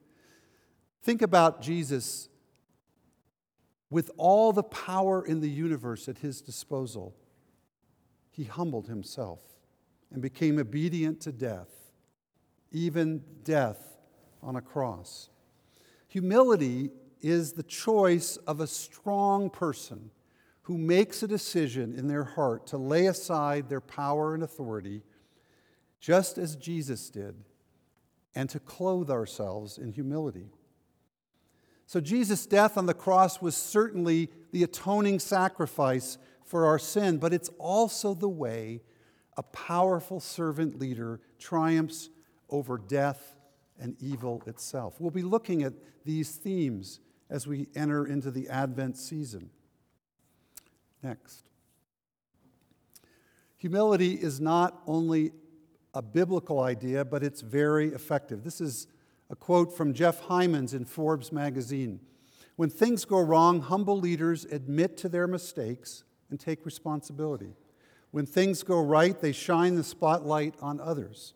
Think 1.02 1.20
about 1.20 1.60
Jesus 1.60 2.30
with 3.90 4.10
all 4.16 4.54
the 4.54 4.62
power 4.62 5.22
in 5.22 5.40
the 5.40 5.50
universe 5.50 6.08
at 6.08 6.20
his 6.20 6.40
disposal. 6.40 7.14
He 8.30 8.44
humbled 8.44 8.88
himself 8.88 9.40
and 10.10 10.22
became 10.22 10.58
obedient 10.58 11.20
to 11.20 11.32
death, 11.32 11.68
even 12.70 13.24
death 13.44 13.98
on 14.42 14.56
a 14.56 14.62
cross. 14.62 15.28
Humility 16.08 16.88
is 17.20 17.52
the 17.52 17.62
choice 17.62 18.38
of 18.38 18.58
a 18.58 18.66
strong 18.66 19.50
person 19.50 20.10
who 20.62 20.78
makes 20.78 21.22
a 21.22 21.28
decision 21.28 21.94
in 21.96 22.06
their 22.06 22.24
heart 22.24 22.66
to 22.68 22.76
lay 22.76 23.06
aside 23.06 23.68
their 23.68 23.80
power 23.80 24.34
and 24.34 24.42
authority, 24.42 25.02
just 26.00 26.38
as 26.38 26.56
Jesus 26.56 27.10
did, 27.10 27.34
and 28.34 28.48
to 28.50 28.60
clothe 28.60 29.10
ourselves 29.10 29.78
in 29.78 29.92
humility. 29.92 30.46
So, 31.86 32.00
Jesus' 32.00 32.46
death 32.46 32.78
on 32.78 32.86
the 32.86 32.94
cross 32.94 33.42
was 33.42 33.56
certainly 33.56 34.30
the 34.52 34.62
atoning 34.62 35.18
sacrifice 35.18 36.16
for 36.44 36.66
our 36.66 36.78
sin, 36.78 37.18
but 37.18 37.32
it's 37.32 37.50
also 37.58 38.14
the 38.14 38.28
way 38.28 38.80
a 39.36 39.42
powerful 39.42 40.20
servant 40.20 40.78
leader 40.78 41.20
triumphs 41.38 42.08
over 42.48 42.78
death 42.78 43.36
and 43.78 43.96
evil 44.00 44.42
itself. 44.46 45.00
We'll 45.00 45.10
be 45.10 45.22
looking 45.22 45.62
at 45.62 45.72
these 46.04 46.36
themes 46.36 47.00
as 47.28 47.46
we 47.46 47.68
enter 47.74 48.06
into 48.06 48.30
the 48.30 48.48
Advent 48.48 48.96
season. 48.96 49.50
Next. 51.02 51.48
Humility 53.56 54.14
is 54.14 54.40
not 54.40 54.82
only 54.86 55.32
a 55.94 56.02
biblical 56.02 56.60
idea, 56.60 57.04
but 57.04 57.22
it's 57.22 57.40
very 57.40 57.88
effective. 57.88 58.44
This 58.44 58.60
is 58.60 58.86
a 59.30 59.36
quote 59.36 59.76
from 59.76 59.94
Jeff 59.94 60.22
Hymans 60.22 60.74
in 60.74 60.84
Forbes 60.84 61.32
magazine. 61.32 62.00
When 62.56 62.70
things 62.70 63.04
go 63.04 63.20
wrong, 63.20 63.60
humble 63.60 63.98
leaders 63.98 64.44
admit 64.46 64.96
to 64.98 65.08
their 65.08 65.26
mistakes 65.26 66.04
and 66.30 66.38
take 66.38 66.64
responsibility. 66.64 67.54
When 68.10 68.26
things 68.26 68.62
go 68.62 68.80
right, 68.80 69.18
they 69.18 69.32
shine 69.32 69.74
the 69.74 69.84
spotlight 69.84 70.54
on 70.60 70.80
others. 70.80 71.34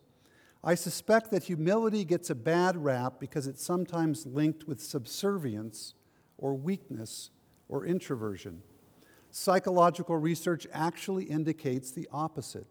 I 0.63 0.75
suspect 0.75 1.31
that 1.31 1.45
humility 1.45 2.05
gets 2.05 2.29
a 2.29 2.35
bad 2.35 2.77
rap 2.77 3.15
because 3.21 3.47
it's 3.47 3.65
sometimes 3.65 4.27
linked 4.27 4.67
with 4.67 4.81
subservience 4.81 5.95
or 6.39 6.55
weakness 6.55 7.31
or 7.69 7.87
introversion. 7.87 8.63
Psychological 9.39 10.17
research 10.17 10.67
actually 10.73 11.25
indicates 11.25 11.91
the 11.91 12.09
opposite. 12.11 12.67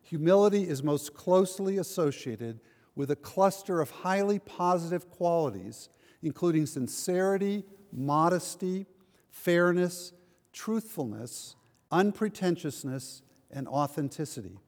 Humility 0.00 0.66
is 0.66 0.82
most 0.82 1.12
closely 1.12 1.76
associated 1.76 2.58
with 2.94 3.10
a 3.10 3.16
cluster 3.16 3.82
of 3.82 3.90
highly 3.90 4.38
positive 4.38 5.10
qualities, 5.10 5.90
including 6.22 6.64
sincerity, 6.64 7.64
modesty, 7.92 8.86
fairness, 9.28 10.14
truthfulness, 10.54 11.54
unpretentiousness, 11.92 13.20
and 13.50 13.68
authenticity. 13.68 14.58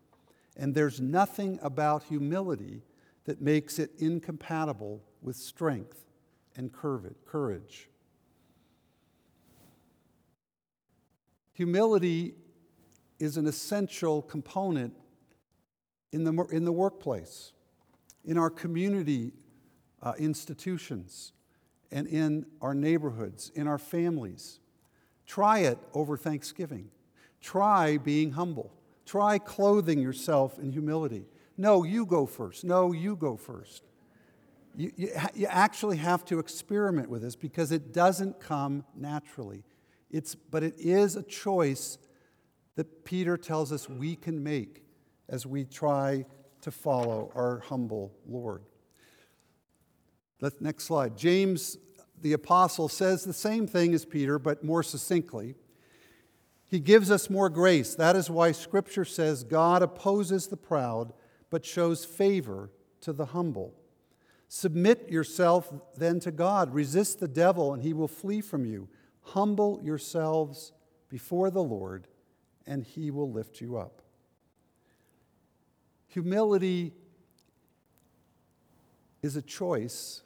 And 0.55 0.75
there's 0.75 1.00
nothing 1.00 1.59
about 1.62 2.02
humility 2.02 2.83
that 3.25 3.40
makes 3.40 3.78
it 3.78 3.93
incompatible 3.99 5.02
with 5.23 5.37
strength 5.37 6.05
and 6.57 6.71
courage. 6.71 7.88
Humility 11.59 12.35
is 13.19 13.37
an 13.37 13.49
essential 13.49 14.23
component 14.23 14.95
in 16.12 16.23
the, 16.23 16.33
in 16.53 16.65
the 16.65 16.71
workplace, 16.71 17.50
in 18.25 18.38
our 18.38 18.49
community 18.49 19.33
uh, 20.00 20.12
institutions, 20.21 21.33
and 21.91 22.07
in 22.07 22.47
our 22.62 22.75
neighborhoods, 22.75 23.50
in 23.57 23.67
our 23.67 23.77
families. 23.77 24.61
Try 25.27 25.59
it 25.59 25.79
over 25.95 26.17
Thanksgiving. 26.17 26.91
Try 27.41 27.97
being 27.97 28.31
humble. 28.31 28.73
Try 29.05 29.38
clothing 29.38 29.99
yourself 29.99 30.61
in 30.61 30.71
humility. 30.71 31.27
No, 31.57 31.83
you 31.83 32.07
go 32.07 32.25
first. 32.25 32.62
No, 32.62 32.93
you 32.93 33.17
go 33.17 33.37
first. 33.37 33.83
You, 34.77 34.93
you, 34.95 35.11
you 35.35 35.47
actually 35.49 35.97
have 35.97 36.25
to 36.27 36.38
experiment 36.38 37.11
with 37.11 37.23
this 37.23 37.35
because 37.35 37.73
it 37.73 37.93
doesn't 37.93 38.38
come 38.38 38.85
naturally. 38.95 39.65
It's, 40.11 40.35
but 40.35 40.62
it 40.62 40.75
is 40.79 41.17
a 41.17 41.23
choice 41.23 41.99
that 42.77 43.05
Peter 43.05 43.37
tells 43.37 43.73
us 43.73 43.88
we 43.88 44.17
can 44.17 44.43
make 44.43 44.85
as 45.29 45.45
we 45.45 45.65
try 45.65 46.25
to 46.62 46.71
follow 46.71 47.31
our 47.35 47.61
humble 47.61 48.12
Lord. 48.27 48.62
The 50.41 50.53
next 50.61 50.85
slide. 50.85 51.17
James 51.17 51.77
the 52.21 52.33
apostle 52.33 52.88
says 52.88 53.25
the 53.25 53.33
same 53.33 53.67
thing 53.67 53.95
as 53.95 54.05
Peter, 54.05 54.38
but 54.38 54.65
more 54.65 54.83
succinctly. 54.83 55.55
He 56.67 56.81
gives 56.81 57.11
us 57.11 57.31
more 57.31 57.49
grace. 57.49 57.95
That 57.95 58.17
is 58.17 58.31
why 58.31 58.53
Scripture 58.53 59.05
says 59.05 59.45
God 59.45 59.83
opposes 59.83 60.49
the 60.49 60.57
proud, 60.57 61.12
but 61.50 61.65
shows 61.65 62.05
favor 62.05 62.71
to 63.00 63.12
the 63.12 63.27
humble. 63.27 63.75
Submit 64.49 65.11
yourself 65.11 65.73
then 65.97 66.21
to 66.21 66.31
God. 66.31 66.75
Resist 66.75 67.21
the 67.21 67.29
devil, 67.29 67.73
and 67.73 67.83
he 67.83 67.93
will 67.93 68.09
flee 68.09 68.41
from 68.41 68.65
you. 68.65 68.88
Humble 69.32 69.80
yourselves 69.82 70.73
before 71.08 71.50
the 71.50 71.62
Lord, 71.62 72.08
and 72.66 72.82
he 72.82 73.11
will 73.11 73.30
lift 73.30 73.61
you 73.61 73.76
up. 73.76 74.02
Humility 76.08 76.94
is 79.23 79.37
a 79.37 79.42
choice, 79.42 80.23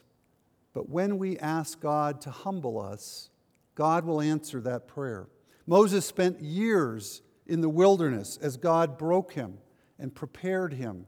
but 0.72 0.88
when 0.88 1.18
we 1.18 1.38
ask 1.38 1.80
God 1.80 2.20
to 2.22 2.30
humble 2.30 2.80
us, 2.80 3.30
God 3.74 4.04
will 4.04 4.20
answer 4.20 4.60
that 4.60 4.86
prayer. 4.86 5.28
Moses 5.66 6.06
spent 6.06 6.40
years 6.40 7.22
in 7.46 7.60
the 7.60 7.68
wilderness 7.68 8.38
as 8.40 8.56
God 8.56 8.98
broke 8.98 9.32
him 9.32 9.58
and 9.98 10.14
prepared 10.14 10.74
him 10.74 11.06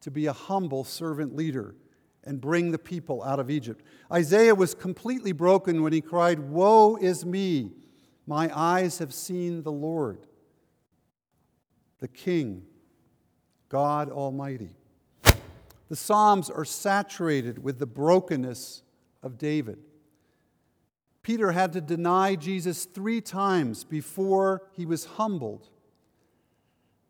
to 0.00 0.10
be 0.10 0.26
a 0.26 0.32
humble 0.32 0.84
servant 0.84 1.34
leader 1.36 1.74
and 2.26 2.40
bring 2.40 2.72
the 2.72 2.78
people 2.78 3.22
out 3.22 3.38
of 3.38 3.48
Egypt. 3.48 3.84
Isaiah 4.12 4.54
was 4.54 4.74
completely 4.74 5.32
broken 5.32 5.82
when 5.82 5.92
he 5.92 6.00
cried, 6.00 6.40
Woe 6.40 6.96
is 6.96 7.24
me! 7.24 7.70
My 8.26 8.50
eyes 8.52 8.98
have 8.98 9.14
seen 9.14 9.62
the 9.62 9.72
Lord, 9.72 10.26
the 12.00 12.08
King, 12.08 12.64
God 13.68 14.10
Almighty. 14.10 14.74
The 15.88 15.96
Psalms 15.96 16.50
are 16.50 16.64
saturated 16.64 17.62
with 17.62 17.78
the 17.78 17.86
brokenness 17.86 18.82
of 19.22 19.38
David. 19.38 19.78
Peter 21.22 21.52
had 21.52 21.72
to 21.72 21.80
deny 21.80 22.34
Jesus 22.34 22.84
three 22.84 23.20
times 23.20 23.84
before 23.84 24.62
he 24.72 24.84
was 24.84 25.04
humbled 25.04 25.68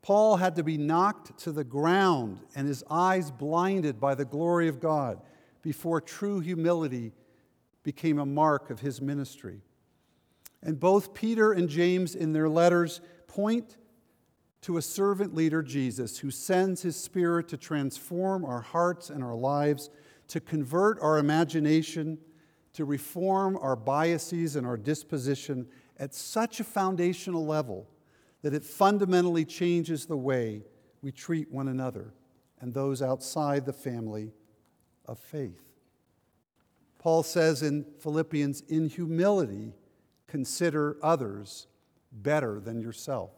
Paul 0.06 0.36
had 0.36 0.54
to 0.54 0.62
be 0.62 0.78
knocked 0.78 1.36
to 1.38 1.50
the 1.50 1.64
ground 1.64 2.38
and 2.54 2.68
his 2.68 2.84
eyes 2.88 3.32
blinded 3.32 3.98
by 3.98 4.14
the 4.14 4.24
glory 4.24 4.68
of 4.68 4.78
God 4.78 5.20
before 5.62 6.00
true 6.00 6.38
humility 6.38 7.12
became 7.82 8.20
a 8.20 8.24
mark 8.24 8.70
of 8.70 8.78
his 8.78 9.02
ministry. 9.02 9.62
And 10.62 10.78
both 10.78 11.12
Peter 11.12 11.50
and 11.50 11.68
James, 11.68 12.14
in 12.14 12.32
their 12.32 12.48
letters, 12.48 13.00
point 13.26 13.78
to 14.60 14.76
a 14.76 14.82
servant 14.82 15.34
leader, 15.34 15.60
Jesus, 15.60 16.18
who 16.18 16.30
sends 16.30 16.82
his 16.82 16.94
Spirit 16.94 17.48
to 17.48 17.56
transform 17.56 18.44
our 18.44 18.60
hearts 18.60 19.10
and 19.10 19.24
our 19.24 19.34
lives, 19.34 19.90
to 20.28 20.38
convert 20.38 21.00
our 21.00 21.18
imagination, 21.18 22.16
to 22.74 22.84
reform 22.84 23.58
our 23.60 23.74
biases 23.74 24.54
and 24.54 24.68
our 24.68 24.76
disposition 24.76 25.66
at 25.98 26.14
such 26.14 26.60
a 26.60 26.64
foundational 26.64 27.44
level 27.44 27.88
that 28.46 28.54
it 28.54 28.62
fundamentally 28.62 29.44
changes 29.44 30.06
the 30.06 30.16
way 30.16 30.62
we 31.02 31.10
treat 31.10 31.50
one 31.50 31.66
another 31.66 32.14
and 32.60 32.72
those 32.72 33.02
outside 33.02 33.66
the 33.66 33.72
family 33.72 34.30
of 35.06 35.18
faith. 35.18 35.64
Paul 37.00 37.24
says 37.24 37.64
in 37.64 37.84
Philippians, 37.98 38.60
in 38.68 38.88
humility, 38.88 39.72
consider 40.28 40.96
others 41.02 41.66
better 42.12 42.60
than 42.60 42.80
yourself. 42.80 43.32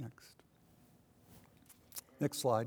Next. 0.00 0.34
Next 2.18 2.38
slide. 2.38 2.66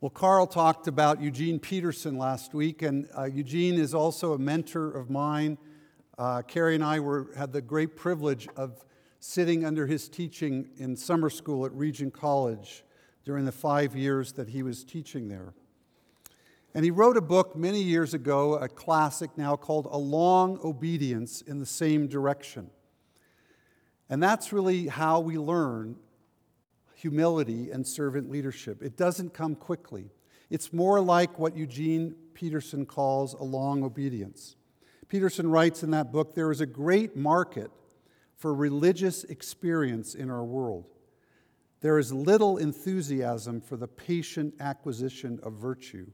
Well, 0.00 0.10
Carl 0.10 0.46
talked 0.46 0.86
about 0.86 1.20
Eugene 1.20 1.58
Peterson 1.58 2.18
last 2.18 2.54
week, 2.54 2.82
and 2.82 3.08
uh, 3.18 3.24
Eugene 3.24 3.74
is 3.80 3.92
also 3.94 4.32
a 4.32 4.38
mentor 4.38 4.92
of 4.92 5.10
mine. 5.10 5.58
Uh, 6.22 6.40
Carrie 6.40 6.76
and 6.76 6.84
I 6.84 7.00
were, 7.00 7.30
had 7.36 7.52
the 7.52 7.60
great 7.60 7.96
privilege 7.96 8.46
of 8.54 8.84
sitting 9.18 9.64
under 9.64 9.88
his 9.88 10.08
teaching 10.08 10.68
in 10.76 10.96
summer 10.96 11.28
school 11.28 11.66
at 11.66 11.72
Regent 11.72 12.14
College 12.14 12.84
during 13.24 13.44
the 13.44 13.50
five 13.50 13.96
years 13.96 14.32
that 14.34 14.48
he 14.48 14.62
was 14.62 14.84
teaching 14.84 15.26
there. 15.26 15.52
And 16.76 16.84
he 16.84 16.92
wrote 16.92 17.16
a 17.16 17.20
book 17.20 17.56
many 17.56 17.82
years 17.82 18.14
ago, 18.14 18.54
a 18.54 18.68
classic 18.68 19.36
now 19.36 19.56
called 19.56 19.88
A 19.90 19.98
Long 19.98 20.60
Obedience 20.62 21.42
in 21.42 21.58
the 21.58 21.66
Same 21.66 22.06
Direction. 22.06 22.70
And 24.08 24.22
that's 24.22 24.52
really 24.52 24.86
how 24.86 25.18
we 25.18 25.38
learn 25.38 25.96
humility 26.94 27.72
and 27.72 27.84
servant 27.84 28.30
leadership. 28.30 28.80
It 28.80 28.96
doesn't 28.96 29.34
come 29.34 29.56
quickly. 29.56 30.12
It's 30.50 30.72
more 30.72 31.00
like 31.00 31.40
what 31.40 31.56
Eugene 31.56 32.14
Peterson 32.32 32.86
calls 32.86 33.34
a 33.34 33.42
long 33.42 33.82
obedience. 33.82 34.54
Peterson 35.12 35.50
writes 35.50 35.82
in 35.82 35.90
that 35.90 36.10
book 36.10 36.34
there 36.34 36.50
is 36.50 36.62
a 36.62 36.66
great 36.66 37.14
market 37.14 37.70
for 38.38 38.54
religious 38.54 39.24
experience 39.24 40.14
in 40.14 40.30
our 40.30 40.42
world. 40.42 40.86
There 41.82 41.98
is 41.98 42.14
little 42.14 42.56
enthusiasm 42.56 43.60
for 43.60 43.76
the 43.76 43.86
patient 43.86 44.54
acquisition 44.58 45.38
of 45.42 45.52
virtue, 45.52 46.06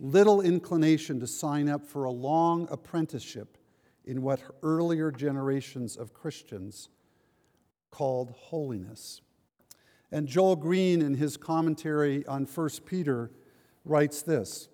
little 0.00 0.40
inclination 0.40 1.20
to 1.20 1.28
sign 1.28 1.68
up 1.68 1.86
for 1.86 2.02
a 2.02 2.10
long 2.10 2.66
apprenticeship 2.72 3.56
in 4.04 4.20
what 4.20 4.40
earlier 4.64 5.12
generations 5.12 5.96
of 5.96 6.12
Christians 6.12 6.88
called 7.92 8.34
holiness. 8.36 9.20
And 10.10 10.26
Joel 10.26 10.56
Green, 10.56 11.02
in 11.02 11.14
his 11.14 11.36
commentary 11.36 12.26
on 12.26 12.46
1 12.46 12.68
Peter, 12.84 13.30
writes 13.84 14.22
this 14.22 14.68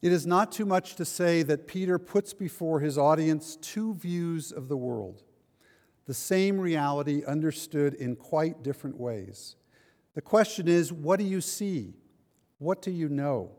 It 0.00 0.12
is 0.12 0.26
not 0.26 0.52
too 0.52 0.64
much 0.64 0.94
to 0.96 1.04
say 1.04 1.42
that 1.42 1.66
Peter 1.66 1.98
puts 1.98 2.32
before 2.32 2.80
his 2.80 2.96
audience 2.96 3.56
two 3.60 3.94
views 3.94 4.52
of 4.52 4.68
the 4.68 4.76
world 4.76 5.22
the 6.08 6.14
same 6.14 6.58
reality 6.58 7.22
understood 7.26 7.92
in 7.92 8.16
quite 8.16 8.62
different 8.62 8.98
ways. 8.98 9.56
The 10.14 10.22
question 10.22 10.66
is 10.66 10.90
what 10.90 11.18
do 11.18 11.24
you 11.26 11.42
see? 11.42 11.92
What 12.56 12.80
do 12.80 12.90
you 12.90 13.10
know? 13.10 13.50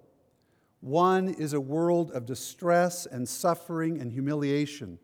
One 0.81 1.29
is 1.29 1.53
a 1.53 1.61
world 1.61 2.09
of 2.09 2.25
distress 2.25 3.05
and 3.05 3.29
suffering 3.29 4.01
and 4.01 4.11
humiliation. 4.11 4.97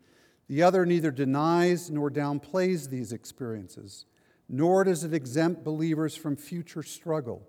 The 0.48 0.64
other 0.64 0.84
neither 0.84 1.12
denies 1.12 1.88
nor 1.88 2.10
downplays 2.10 2.90
these 2.90 3.12
experiences, 3.12 4.06
nor 4.48 4.82
does 4.82 5.04
it 5.04 5.14
exempt 5.14 5.62
believers 5.62 6.16
from 6.16 6.34
future 6.34 6.82
struggle. 6.82 7.46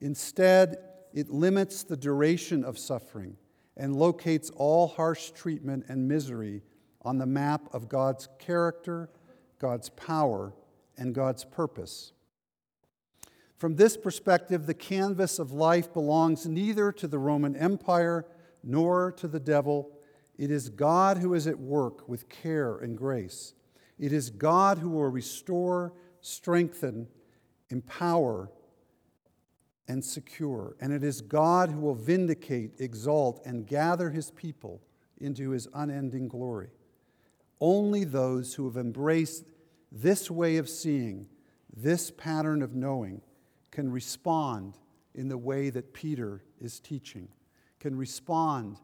Instead, 0.00 0.76
it 1.12 1.30
limits 1.30 1.82
the 1.82 1.96
duration 1.96 2.64
of 2.64 2.78
suffering 2.78 3.36
and 3.76 3.96
locates 3.96 4.50
all 4.50 4.88
harsh 4.88 5.30
treatment 5.30 5.86
and 5.88 6.08
misery 6.08 6.62
on 7.02 7.18
the 7.18 7.26
map 7.26 7.68
of 7.72 7.88
God's 7.88 8.28
character, 8.38 9.08
God's 9.58 9.88
power, 9.90 10.52
and 10.96 11.14
God's 11.14 11.44
purpose. 11.44 12.12
From 13.56 13.76
this 13.76 13.96
perspective, 13.96 14.66
the 14.66 14.74
canvas 14.74 15.38
of 15.38 15.52
life 15.52 15.92
belongs 15.92 16.46
neither 16.46 16.92
to 16.92 17.08
the 17.08 17.18
Roman 17.18 17.56
Empire 17.56 18.26
nor 18.62 19.12
to 19.12 19.26
the 19.26 19.40
devil. 19.40 19.90
It 20.36 20.50
is 20.50 20.68
God 20.68 21.18
who 21.18 21.34
is 21.34 21.46
at 21.46 21.58
work 21.58 22.08
with 22.08 22.28
care 22.28 22.76
and 22.76 22.96
grace. 22.96 23.54
It 23.98 24.12
is 24.12 24.30
God 24.30 24.78
who 24.78 24.90
will 24.90 25.08
restore, 25.08 25.92
strengthen, 26.20 27.08
empower, 27.70 28.50
and 29.88 30.04
secure. 30.04 30.76
And 30.80 30.92
it 30.92 31.02
is 31.02 31.20
God 31.22 31.70
who 31.70 31.80
will 31.80 31.94
vindicate, 31.94 32.74
exalt, 32.78 33.40
and 33.44 33.66
gather 33.66 34.10
his 34.10 34.30
people 34.30 34.82
into 35.18 35.50
his 35.50 35.66
unending 35.74 36.28
glory. 36.28 36.68
Only 37.60 38.04
those 38.04 38.54
who 38.54 38.66
have 38.66 38.76
embraced 38.76 39.44
this 39.90 40.30
way 40.30 40.58
of 40.58 40.68
seeing, 40.68 41.26
this 41.74 42.10
pattern 42.10 42.62
of 42.62 42.74
knowing, 42.74 43.22
can 43.70 43.90
respond 43.90 44.76
in 45.14 45.28
the 45.28 45.38
way 45.38 45.70
that 45.70 45.92
Peter 45.92 46.44
is 46.60 46.78
teaching, 46.78 47.28
can 47.80 47.96
respond 47.96 48.78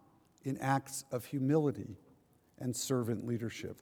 in 0.44 0.58
acts 0.58 1.04
of 1.12 1.26
humility 1.26 1.96
and 2.58 2.74
servant 2.74 3.26
leadership. 3.26 3.76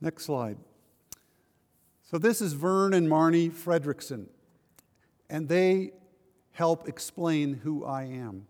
Next 0.00 0.24
slide. 0.24 0.58
So, 2.02 2.18
this 2.18 2.40
is 2.40 2.52
Vern 2.52 2.92
and 2.92 3.08
Marnie 3.08 3.50
Fredrickson, 3.50 4.26
and 5.28 5.48
they 5.48 5.92
help 6.52 6.88
explain 6.88 7.54
who 7.54 7.84
I 7.84 8.04
am. 8.04 8.46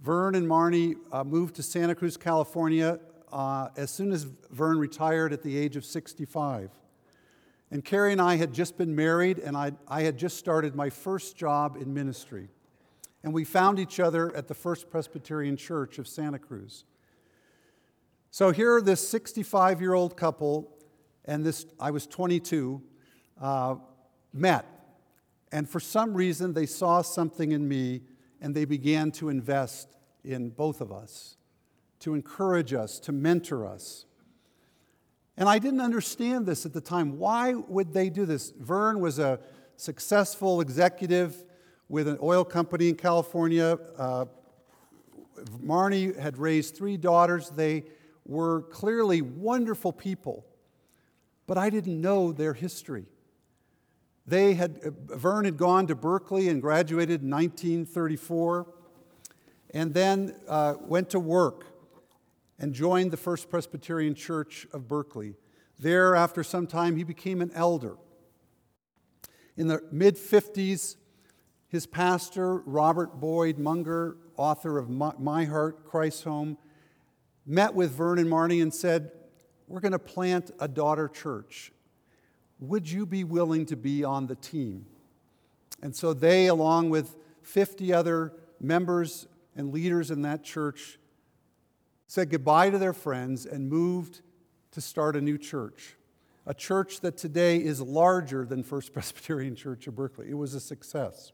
Vern 0.00 0.34
and 0.34 0.46
Marnie 0.46 0.96
uh, 1.12 1.24
moved 1.24 1.56
to 1.56 1.62
Santa 1.62 1.94
Cruz, 1.94 2.16
California 2.16 2.98
uh, 3.32 3.68
as 3.76 3.90
soon 3.90 4.12
as 4.12 4.24
Vern 4.50 4.78
retired 4.78 5.32
at 5.32 5.42
the 5.42 5.56
age 5.56 5.76
of 5.76 5.84
65. 5.84 6.70
And 7.70 7.84
Carrie 7.84 8.12
and 8.12 8.20
I 8.20 8.36
had 8.36 8.52
just 8.52 8.76
been 8.76 8.94
married, 8.94 9.38
and 9.38 9.56
I, 9.56 9.72
I 9.88 10.02
had 10.02 10.18
just 10.18 10.36
started 10.36 10.74
my 10.74 10.90
first 10.90 11.36
job 11.36 11.78
in 11.80 11.94
ministry. 11.94 12.48
And 13.24 13.32
we 13.32 13.44
found 13.44 13.78
each 13.78 13.98
other 13.98 14.34
at 14.36 14.48
the 14.48 14.54
First 14.54 14.90
Presbyterian 14.90 15.56
Church 15.56 15.98
of 15.98 16.06
Santa 16.06 16.38
Cruz. 16.38 16.84
So 18.30 18.50
here, 18.50 18.76
are 18.76 18.82
this 18.82 19.06
65 19.08 19.80
year 19.80 19.94
old 19.94 20.16
couple, 20.16 20.70
and 21.24 21.44
this, 21.44 21.64
I 21.80 21.90
was 21.90 22.06
22, 22.06 22.82
uh, 23.40 23.76
met. 24.32 24.66
And 25.52 25.68
for 25.68 25.78
some 25.78 26.14
reason, 26.14 26.54
they 26.54 26.66
saw 26.66 27.02
something 27.02 27.52
in 27.52 27.68
me, 27.68 28.00
and 28.40 28.54
they 28.54 28.64
began 28.64 29.12
to 29.12 29.28
invest 29.28 29.94
in 30.24 30.50
both 30.50 30.80
of 30.80 30.90
us 30.90 31.36
to 32.02 32.14
encourage 32.14 32.74
us, 32.74 32.98
to 32.98 33.12
mentor 33.12 33.64
us. 33.64 34.06
And 35.36 35.48
I 35.48 35.60
didn't 35.60 35.80
understand 35.80 36.46
this 36.46 36.66
at 36.66 36.72
the 36.72 36.80
time. 36.80 37.16
Why 37.16 37.54
would 37.54 37.92
they 37.92 38.10
do 38.10 38.26
this? 38.26 38.50
Vern 38.58 38.98
was 38.98 39.20
a 39.20 39.38
successful 39.76 40.60
executive 40.60 41.44
with 41.88 42.08
an 42.08 42.18
oil 42.20 42.44
company 42.44 42.88
in 42.88 42.96
California. 42.96 43.78
Uh, 43.96 44.24
Marnie 45.64 46.18
had 46.18 46.38
raised 46.38 46.76
three 46.76 46.96
daughters. 46.96 47.50
They 47.50 47.84
were 48.26 48.62
clearly 48.62 49.22
wonderful 49.22 49.92
people, 49.92 50.44
but 51.46 51.56
I 51.56 51.70
didn't 51.70 52.00
know 52.00 52.32
their 52.32 52.54
history. 52.54 53.06
They 54.26 54.54
had, 54.54 54.80
Vern 54.82 55.44
had 55.44 55.56
gone 55.56 55.86
to 55.88 55.94
Berkeley 55.94 56.48
and 56.48 56.62
graduated 56.62 57.22
in 57.22 57.30
1934, 57.30 58.66
and 59.70 59.92
then 59.94 60.36
uh, 60.48 60.74
went 60.80 61.10
to 61.10 61.20
work 61.20 61.66
and 62.58 62.72
joined 62.72 63.10
the 63.10 63.16
First 63.16 63.50
Presbyterian 63.50 64.14
Church 64.14 64.66
of 64.72 64.86
Berkeley. 64.86 65.34
There, 65.78 66.14
after 66.14 66.44
some 66.44 66.68
time, 66.68 66.96
he 66.96 67.02
became 67.02 67.40
an 67.40 67.50
elder. 67.54 67.96
In 69.56 69.66
the 69.66 69.82
mid 69.90 70.16
50s, 70.16 70.96
his 71.66 71.86
pastor, 71.86 72.58
Robert 72.58 73.18
Boyd 73.18 73.58
Munger, 73.58 74.16
author 74.36 74.78
of 74.78 74.88
My 74.88 75.44
Heart, 75.44 75.84
Christ's 75.84 76.22
Home, 76.22 76.56
met 77.44 77.74
with 77.74 77.90
Vernon 77.90 78.26
and 78.26 78.32
Marnie 78.32 78.62
and 78.62 78.72
said, 78.72 79.10
We're 79.66 79.80
going 79.80 79.92
to 79.92 79.98
plant 79.98 80.52
a 80.60 80.68
daughter 80.68 81.08
church. 81.08 81.72
Would 82.62 82.88
you 82.88 83.06
be 83.06 83.24
willing 83.24 83.66
to 83.66 83.76
be 83.76 84.04
on 84.04 84.28
the 84.28 84.36
team? 84.36 84.86
And 85.82 85.96
so 85.96 86.14
they, 86.14 86.46
along 86.46 86.90
with 86.90 87.16
50 87.42 87.92
other 87.92 88.34
members 88.60 89.26
and 89.56 89.72
leaders 89.72 90.12
in 90.12 90.22
that 90.22 90.44
church, 90.44 91.00
said 92.06 92.30
goodbye 92.30 92.70
to 92.70 92.78
their 92.78 92.92
friends, 92.92 93.46
and 93.46 93.68
moved 93.68 94.20
to 94.70 94.80
start 94.80 95.16
a 95.16 95.20
new 95.20 95.38
church. 95.38 95.96
A 96.46 96.54
church 96.54 97.00
that 97.00 97.16
today 97.16 97.56
is 97.56 97.80
larger 97.80 98.44
than 98.44 98.62
First 98.62 98.92
Presbyterian 98.94 99.56
Church 99.56 99.88
of 99.88 99.96
Berkeley. 99.96 100.30
It 100.30 100.38
was 100.38 100.54
a 100.54 100.60
success. 100.60 101.32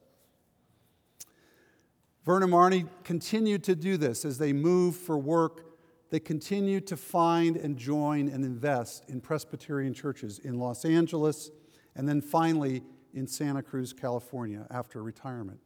Vern 2.25 2.43
and 2.43 2.51
Marnie 2.51 2.89
continued 3.05 3.65
to 3.65 3.77
do 3.77 3.99
this 3.99 4.25
as 4.25 4.39
they 4.39 4.55
moved 4.55 4.99
for 4.99 5.19
work. 5.19 5.68
They 6.11 6.21
continued 6.21 6.87
to 6.89 6.97
find 6.97 7.57
and 7.57 7.77
join 7.77 8.29
and 8.29 8.45
invest 8.45 9.05
in 9.09 9.21
Presbyterian 9.21 9.93
churches 9.93 10.39
in 10.39 10.59
Los 10.59 10.85
Angeles 10.85 11.51
and 11.95 12.09
then 12.09 12.21
finally 12.21 12.83
in 13.13 13.27
Santa 13.27 13.63
Cruz, 13.63 13.93
California 13.93 14.67
after 14.71 15.03
retirement. 15.03 15.61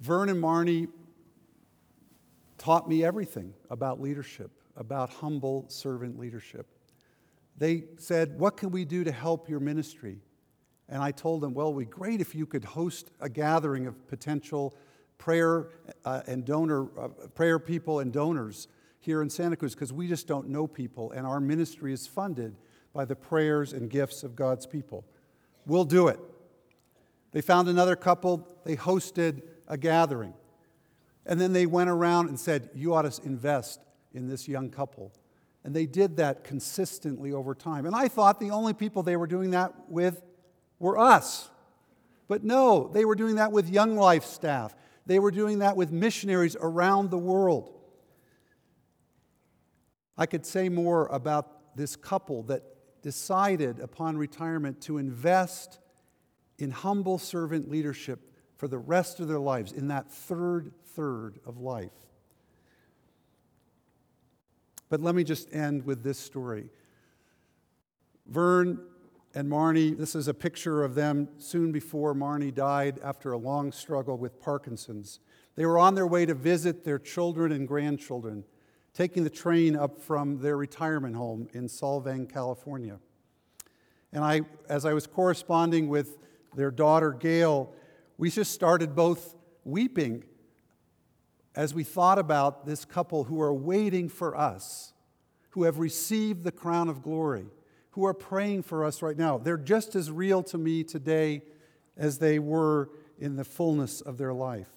Vern 0.00 0.28
and 0.28 0.42
Marnie 0.42 0.88
taught 2.58 2.88
me 2.88 3.04
everything 3.04 3.54
about 3.70 4.00
leadership, 4.00 4.50
about 4.76 5.10
humble 5.10 5.64
servant 5.68 6.18
leadership. 6.18 6.66
They 7.56 7.84
said, 7.98 8.38
What 8.38 8.56
can 8.56 8.70
we 8.70 8.84
do 8.84 9.04
to 9.04 9.12
help 9.12 9.48
your 9.48 9.60
ministry? 9.60 10.18
And 10.88 11.02
I 11.02 11.12
told 11.12 11.40
them, 11.40 11.54
Well, 11.54 11.68
it 11.68 11.74
would 11.74 11.88
be 11.88 11.90
great 11.90 12.20
if 12.20 12.34
you 12.34 12.46
could 12.46 12.64
host 12.64 13.10
a 13.20 13.28
gathering 13.28 13.86
of 13.86 14.06
potential 14.08 14.74
prayer 15.22 15.68
uh, 16.04 16.20
and 16.26 16.44
donor, 16.44 16.88
uh, 16.98 17.06
prayer 17.32 17.60
people 17.60 18.00
and 18.00 18.12
donors 18.12 18.66
here 18.98 19.22
in 19.22 19.30
Santa 19.30 19.54
Cruz, 19.54 19.72
because 19.72 19.92
we 19.92 20.08
just 20.08 20.26
don't 20.26 20.48
know 20.48 20.66
people, 20.66 21.12
and 21.12 21.24
our 21.24 21.38
ministry 21.38 21.92
is 21.92 22.08
funded 22.08 22.56
by 22.92 23.04
the 23.04 23.14
prayers 23.14 23.72
and 23.72 23.88
gifts 23.88 24.24
of 24.24 24.34
God's 24.34 24.66
people. 24.66 25.04
We'll 25.64 25.84
do 25.84 26.08
it. 26.08 26.18
They 27.30 27.40
found 27.40 27.68
another 27.68 27.94
couple, 27.94 28.48
they 28.64 28.74
hosted 28.74 29.42
a 29.68 29.76
gathering. 29.76 30.34
And 31.24 31.40
then 31.40 31.52
they 31.52 31.66
went 31.66 31.88
around 31.88 32.28
and 32.28 32.38
said, 32.38 32.70
You 32.74 32.92
ought 32.92 33.08
to 33.08 33.24
invest 33.24 33.80
in 34.12 34.26
this 34.28 34.48
young 34.48 34.70
couple. 34.70 35.12
And 35.62 35.72
they 35.72 35.86
did 35.86 36.16
that 36.16 36.42
consistently 36.42 37.32
over 37.32 37.54
time. 37.54 37.86
And 37.86 37.94
I 37.94 38.08
thought 38.08 38.40
the 38.40 38.50
only 38.50 38.74
people 38.74 39.04
they 39.04 39.16
were 39.16 39.28
doing 39.28 39.52
that 39.52 39.88
with 39.88 40.20
were 40.80 40.98
us. 40.98 41.48
But 42.26 42.42
no, 42.42 42.88
they 42.88 43.04
were 43.04 43.14
doing 43.14 43.36
that 43.36 43.52
with 43.52 43.70
Young 43.70 43.94
Life 43.94 44.24
staff. 44.24 44.74
They 45.06 45.18
were 45.18 45.30
doing 45.30 45.58
that 45.60 45.76
with 45.76 45.90
missionaries 45.90 46.56
around 46.60 47.10
the 47.10 47.18
world. 47.18 47.72
I 50.16 50.26
could 50.26 50.46
say 50.46 50.68
more 50.68 51.06
about 51.06 51.76
this 51.76 51.96
couple 51.96 52.42
that 52.44 52.62
decided 53.02 53.80
upon 53.80 54.16
retirement 54.16 54.80
to 54.82 54.98
invest 54.98 55.80
in 56.58 56.70
humble 56.70 57.18
servant 57.18 57.68
leadership 57.68 58.20
for 58.56 58.68
the 58.68 58.78
rest 58.78 59.18
of 59.18 59.26
their 59.26 59.40
lives, 59.40 59.72
in 59.72 59.88
that 59.88 60.08
third 60.10 60.72
third 60.94 61.40
of 61.44 61.58
life. 61.58 61.90
But 64.88 65.00
let 65.00 65.14
me 65.14 65.24
just 65.24 65.52
end 65.52 65.84
with 65.84 66.02
this 66.04 66.18
story. 66.18 66.68
Vern 68.26 68.78
and 69.34 69.48
Marnie, 69.48 69.96
this 69.96 70.14
is 70.14 70.28
a 70.28 70.34
picture 70.34 70.84
of 70.84 70.94
them 70.94 71.28
soon 71.38 71.72
before 71.72 72.14
Marnie 72.14 72.54
died 72.54 72.98
after 73.02 73.32
a 73.32 73.38
long 73.38 73.72
struggle 73.72 74.18
with 74.18 74.38
Parkinson's. 74.40 75.20
They 75.56 75.64
were 75.64 75.78
on 75.78 75.94
their 75.94 76.06
way 76.06 76.26
to 76.26 76.34
visit 76.34 76.84
their 76.84 76.98
children 76.98 77.50
and 77.50 77.66
grandchildren, 77.66 78.44
taking 78.92 79.24
the 79.24 79.30
train 79.30 79.74
up 79.74 79.98
from 79.98 80.42
their 80.42 80.56
retirement 80.58 81.16
home 81.16 81.48
in 81.54 81.66
Solvang, 81.66 82.30
California. 82.30 82.98
And 84.12 84.22
I, 84.22 84.42
as 84.68 84.84
I 84.84 84.92
was 84.92 85.06
corresponding 85.06 85.88
with 85.88 86.18
their 86.54 86.70
daughter 86.70 87.12
Gail, 87.12 87.72
we 88.18 88.30
just 88.30 88.52
started 88.52 88.94
both 88.94 89.34
weeping 89.64 90.24
as 91.54 91.72
we 91.72 91.84
thought 91.84 92.18
about 92.18 92.66
this 92.66 92.84
couple 92.84 93.24
who 93.24 93.40
are 93.40 93.54
waiting 93.54 94.10
for 94.10 94.36
us, 94.36 94.92
who 95.50 95.64
have 95.64 95.78
received 95.78 96.44
the 96.44 96.52
crown 96.52 96.88
of 96.88 97.02
glory, 97.02 97.46
who 97.92 98.04
are 98.04 98.14
praying 98.14 98.62
for 98.62 98.84
us 98.84 99.02
right 99.02 99.16
now. 99.16 99.38
They're 99.38 99.56
just 99.56 99.94
as 99.94 100.10
real 100.10 100.42
to 100.44 100.58
me 100.58 100.82
today 100.82 101.42
as 101.96 102.18
they 102.18 102.38
were 102.38 102.90
in 103.18 103.36
the 103.36 103.44
fullness 103.44 104.00
of 104.00 104.18
their 104.18 104.32
life. 104.32 104.68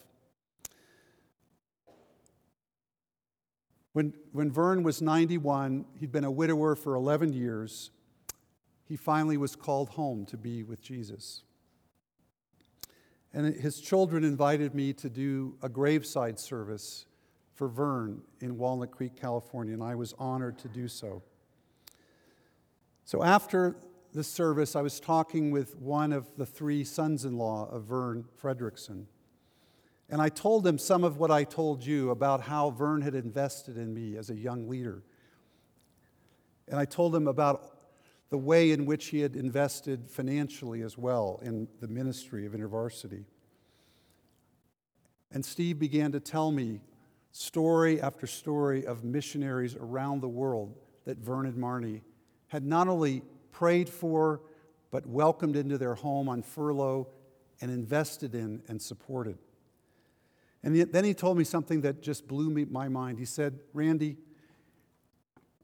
When, 3.94 4.14
when 4.34 4.52
Vern 4.52 4.84
was 4.84 5.02
91, 5.02 5.86
he'd 6.00 6.12
been 6.12 6.26
a 6.26 6.32
widower 6.32 6.76
for 6.76 6.96
11 6.96 7.32
years. 7.32 7.92
He 8.84 8.98
finally 8.98 9.38
was 9.38 9.56
called 9.56 9.90
home 9.90 10.26
to 10.26 10.38
be 10.38 10.64
with 10.64 10.82
Jesus. 10.82 11.44
And 13.34 13.56
his 13.56 13.80
children 13.80 14.26
invited 14.26 14.76
me 14.76 14.92
to 14.94 15.10
do 15.10 15.56
a 15.62 15.70
graveside 15.70 16.38
service 16.40 17.06
for 17.54 17.70
Vern 17.70 18.22
in 18.42 18.58
Walnut 18.58 18.92
Creek, 18.92 19.16
California, 19.16 19.74
and 19.74 19.82
I 19.82 19.96
was 19.96 20.14
honored 20.20 20.58
to 20.60 20.68
do 20.68 20.90
so. 20.90 21.24
So 23.06 23.24
after 23.24 23.76
the 24.14 24.24
service, 24.24 24.76
I 24.76 24.82
was 24.82 25.00
talking 25.00 25.52
with 25.52 25.78
one 25.78 26.12
of 26.12 26.36
the 26.38 26.46
three 26.46 26.84
sons 26.84 27.24
in 27.24 27.38
law 27.38 27.70
of 27.72 27.84
Vern 27.84 28.26
Fredrickson. 28.42 29.06
And 30.10 30.22
I 30.22 30.30
told 30.30 30.66
him 30.66 30.80
some 30.80 31.04
of 31.04 31.18
what 31.18 31.30
I 31.30 31.44
told 31.44 31.86
you 31.86 32.10
about 32.10 32.42
how 32.42 32.72
Vern 32.72 33.02
had 33.02 33.14
invested 33.14 33.78
in 33.78 33.94
me 33.94 34.18
as 34.18 34.32
a 34.32 34.36
young 34.36 34.68
leader. 34.68 35.04
And 36.68 36.80
I 36.80 36.86
told 36.86 37.16
him 37.16 37.28
about 37.28 37.78
the 38.32 38.40
way 38.40 38.72
in 38.72 38.88
which 38.88 39.08
he 39.08 39.20
had 39.20 39.36
invested 39.36 40.10
financially 40.10 40.82
as 40.82 40.98
well 40.98 41.40
in 41.44 41.68
the 41.82 41.88
ministry 41.88 42.48
of 42.48 42.54
InterVarsity. 42.54 43.26
And 45.32 45.46
Steve 45.46 45.78
began 45.78 46.12
to 46.12 46.20
tell 46.20 46.52
me 46.52 46.82
story 47.32 48.02
after 48.02 48.26
story 48.26 48.84
of 48.84 49.04
missionaries 49.04 49.76
around 49.76 50.22
the 50.22 50.28
world 50.28 50.76
that 51.06 51.20
Vern 51.20 51.46
and 51.46 51.56
Marnie 51.56 52.02
had 52.56 52.66
not 52.66 52.88
only 52.88 53.22
prayed 53.52 53.90
for, 53.90 54.40
but 54.90 55.06
welcomed 55.06 55.58
into 55.58 55.78
their 55.78 55.94
home 55.94 56.30
on 56.30 56.42
furlough 56.42 57.06
and 57.60 57.70
invested 57.70 58.34
in 58.34 58.62
and 58.70 58.82
supported. 58.82 59.38
And 60.64 60.74
then 60.74 61.04
he 61.04 61.14
told 61.14 61.38
me 61.38 61.44
something 61.44 61.82
that 61.82 62.02
just 62.02 62.30
blew 62.30 62.50
me, 62.50 62.64
my 62.64 62.88
mind. 62.88 63.20
He 63.20 63.26
said, 63.26 63.60
Randy, 63.74 64.16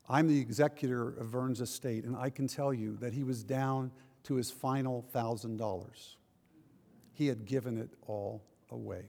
I'm 0.09 0.27
the 0.27 0.41
executor 0.41 1.11
of 1.11 1.27
Vern's 1.27 1.61
estate, 1.61 2.03
and 2.03 2.13
I 2.13 2.29
can 2.29 2.45
tell 2.45 2.73
you 2.73 2.97
that 2.97 3.13
he 3.13 3.23
was 3.23 3.41
down 3.41 3.91
to 4.23 4.35
his 4.35 4.51
final 4.51 5.05
thousand 5.13 5.55
dollars. 5.55 6.17
He 7.13 7.27
had 7.27 7.45
given 7.45 7.77
it 7.77 7.89
all 8.05 8.43
away. 8.69 9.05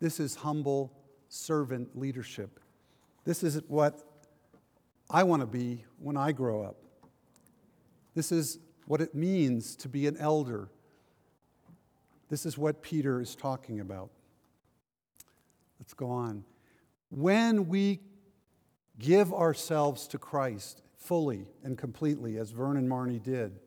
This 0.00 0.18
is 0.18 0.36
humble 0.36 0.94
servant 1.28 1.94
leadership. 1.94 2.58
This 3.30 3.44
is 3.44 3.62
what 3.68 4.00
I 5.08 5.22
want 5.22 5.42
to 5.42 5.46
be 5.46 5.84
when 6.00 6.16
I 6.16 6.32
grow 6.32 6.64
up. 6.64 6.78
This 8.12 8.32
is 8.32 8.58
what 8.86 9.00
it 9.00 9.14
means 9.14 9.76
to 9.76 9.88
be 9.88 10.08
an 10.08 10.16
elder. 10.16 10.68
This 12.28 12.44
is 12.44 12.58
what 12.58 12.82
Peter 12.82 13.20
is 13.20 13.36
talking 13.36 13.78
about. 13.78 14.10
Let's 15.78 15.94
go 15.94 16.10
on. 16.10 16.42
When 17.08 17.68
we 17.68 18.00
give 18.98 19.32
ourselves 19.32 20.08
to 20.08 20.18
Christ 20.18 20.82
fully 20.96 21.46
and 21.62 21.78
completely, 21.78 22.36
as 22.36 22.50
Vern 22.50 22.76
and 22.76 22.90
Marnie 22.90 23.22
did, 23.22 23.60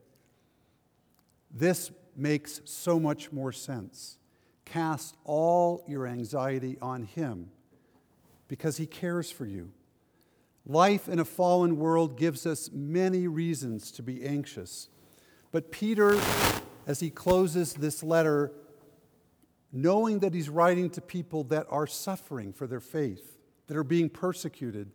this 1.50 1.90
makes 2.18 2.60
so 2.66 3.00
much 3.00 3.32
more 3.32 3.54
sense. 3.54 4.18
Cast 4.66 5.16
all 5.24 5.86
your 5.88 6.06
anxiety 6.06 6.78
on 6.82 7.04
Him 7.04 7.50
because 8.48 8.78
He 8.78 8.86
cares 8.86 9.32
for 9.32 9.46
you. 9.46 9.72
Life 10.66 11.10
in 11.10 11.20
a 11.20 11.26
fallen 11.26 11.78
world 11.78 12.18
gives 12.18 12.46
us 12.46 12.70
many 12.72 13.28
reasons 13.28 13.92
to 13.92 14.04
be 14.04 14.26
anxious. 14.26 14.88
But 15.52 15.72
Peter, 15.72 16.20
as 16.88 17.02
he 17.02 17.10
closes 17.10 17.74
this 17.74 18.02
letter, 18.02 18.52
knowing 19.74 20.20
that 20.20 20.34
he's 20.34 20.50
writing 20.50 20.90
to 20.92 21.02
people 21.02 21.44
that 21.46 21.68
are 21.70 21.86
suffering 21.86 22.54
for 22.54 22.66
their 22.66 22.80
faith, 22.80 23.38
that 23.68 23.76
are 23.76 23.84
being 23.84 24.10
persecuted, 24.10 24.90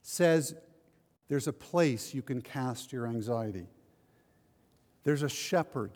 says, 0.00 0.54
There's 1.28 1.48
a 1.48 1.52
place 1.52 2.14
you 2.14 2.22
can 2.22 2.40
cast 2.40 2.92
your 2.92 3.08
anxiety. 3.08 3.66
There's 5.02 5.22
a 5.22 5.28
shepherd 5.28 5.92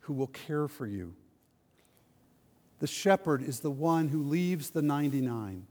who 0.00 0.12
will 0.12 0.26
care 0.26 0.68
for 0.68 0.86
you. 0.86 1.14
The 2.80 2.86
shepherd 2.86 3.42
is 3.42 3.60
the 3.60 3.70
one 3.70 4.08
who 4.08 4.22
leaves 4.22 4.70
the 4.70 4.82
99 4.82 5.66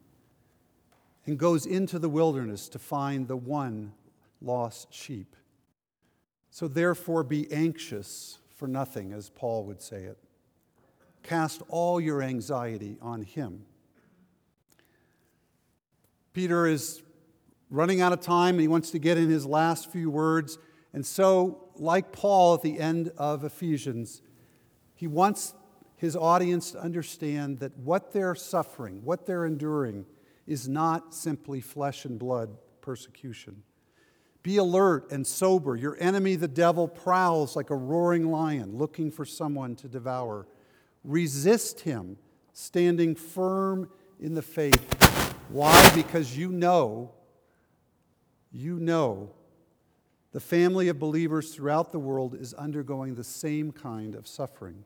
and 1.25 1.37
goes 1.37 1.65
into 1.65 1.99
the 1.99 2.09
wilderness 2.09 2.67
to 2.69 2.79
find 2.79 3.27
the 3.27 3.37
one 3.37 3.93
lost 4.41 4.93
sheep. 4.93 5.35
So, 6.49 6.67
therefore, 6.67 7.23
be 7.23 7.51
anxious 7.51 8.39
for 8.55 8.67
nothing, 8.67 9.13
as 9.13 9.29
Paul 9.29 9.65
would 9.65 9.81
say 9.81 10.03
it. 10.03 10.17
Cast 11.23 11.63
all 11.69 11.99
your 11.99 12.21
anxiety 12.21 12.97
on 13.01 13.23
him. 13.23 13.65
Peter 16.33 16.67
is 16.67 17.01
running 17.69 18.01
out 18.01 18.11
of 18.11 18.19
time 18.19 18.55
and 18.55 18.61
he 18.61 18.67
wants 18.67 18.91
to 18.91 18.99
get 18.99 19.17
in 19.17 19.29
his 19.29 19.45
last 19.45 19.91
few 19.91 20.09
words. 20.09 20.57
And 20.93 21.05
so, 21.05 21.69
like 21.75 22.11
Paul 22.11 22.55
at 22.55 22.61
the 22.61 22.79
end 22.79 23.11
of 23.17 23.43
Ephesians, 23.43 24.21
he 24.93 25.07
wants 25.07 25.53
his 25.95 26.15
audience 26.15 26.71
to 26.71 26.79
understand 26.79 27.59
that 27.59 27.75
what 27.77 28.11
they're 28.11 28.35
suffering, 28.35 29.01
what 29.03 29.25
they're 29.25 29.45
enduring, 29.45 30.05
is 30.47 30.67
not 30.67 31.13
simply 31.13 31.61
flesh 31.61 32.05
and 32.05 32.19
blood 32.19 32.57
persecution. 32.81 33.63
Be 34.43 34.57
alert 34.57 35.09
and 35.11 35.25
sober. 35.25 35.75
Your 35.75 35.97
enemy, 36.01 36.35
the 36.35 36.49
devil, 36.49 36.87
prowls 36.87 37.55
like 37.55 37.69
a 37.69 37.75
roaring 37.75 38.29
lion 38.29 38.77
looking 38.77 39.09
for 39.09 39.23
someone 39.23 39.75
to 39.77 39.87
devour. 39.87 40.45
Resist 41.05 41.81
him, 41.81 42.17
standing 42.51 43.15
firm 43.15 43.89
in 44.19 44.33
the 44.33 44.41
faith. 44.41 44.83
Why? 45.49 45.89
Because 45.95 46.37
you 46.37 46.51
know, 46.51 47.11
you 48.51 48.79
know, 48.79 49.31
the 50.33 50.39
family 50.39 50.89
of 50.89 50.99
believers 50.99 51.53
throughout 51.53 51.91
the 51.91 51.99
world 51.99 52.35
is 52.35 52.53
undergoing 52.53 53.15
the 53.15 53.23
same 53.23 53.71
kind 53.71 54.15
of 54.15 54.27
suffering. 54.27 54.83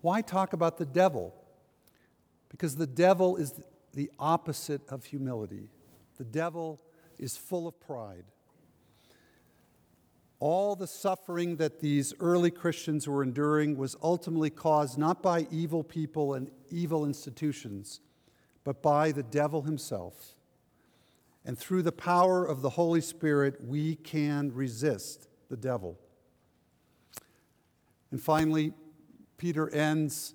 Why 0.00 0.20
talk 0.20 0.52
about 0.52 0.78
the 0.78 0.84
devil? 0.84 1.34
Because 2.52 2.76
the 2.76 2.86
devil 2.86 3.36
is 3.36 3.60
the 3.92 4.10
opposite 4.18 4.82
of 4.88 5.04
humility. 5.06 5.68
The 6.18 6.24
devil 6.24 6.80
is 7.18 7.36
full 7.36 7.66
of 7.66 7.80
pride. 7.80 8.24
All 10.38 10.76
the 10.76 10.86
suffering 10.86 11.56
that 11.56 11.80
these 11.80 12.14
early 12.20 12.50
Christians 12.50 13.08
were 13.08 13.22
enduring 13.22 13.76
was 13.76 13.96
ultimately 14.02 14.50
caused 14.50 14.98
not 14.98 15.22
by 15.22 15.46
evil 15.50 15.82
people 15.82 16.34
and 16.34 16.50
evil 16.70 17.04
institutions, 17.04 18.00
but 18.64 18.82
by 18.82 19.12
the 19.12 19.22
devil 19.22 19.62
himself. 19.62 20.34
And 21.44 21.58
through 21.58 21.82
the 21.82 21.92
power 21.92 22.44
of 22.44 22.60
the 22.60 22.70
Holy 22.70 23.00
Spirit, 23.00 23.64
we 23.64 23.96
can 23.96 24.52
resist 24.52 25.28
the 25.48 25.56
devil. 25.56 25.98
And 28.10 28.22
finally, 28.22 28.72
Peter 29.38 29.68
ends, 29.70 30.34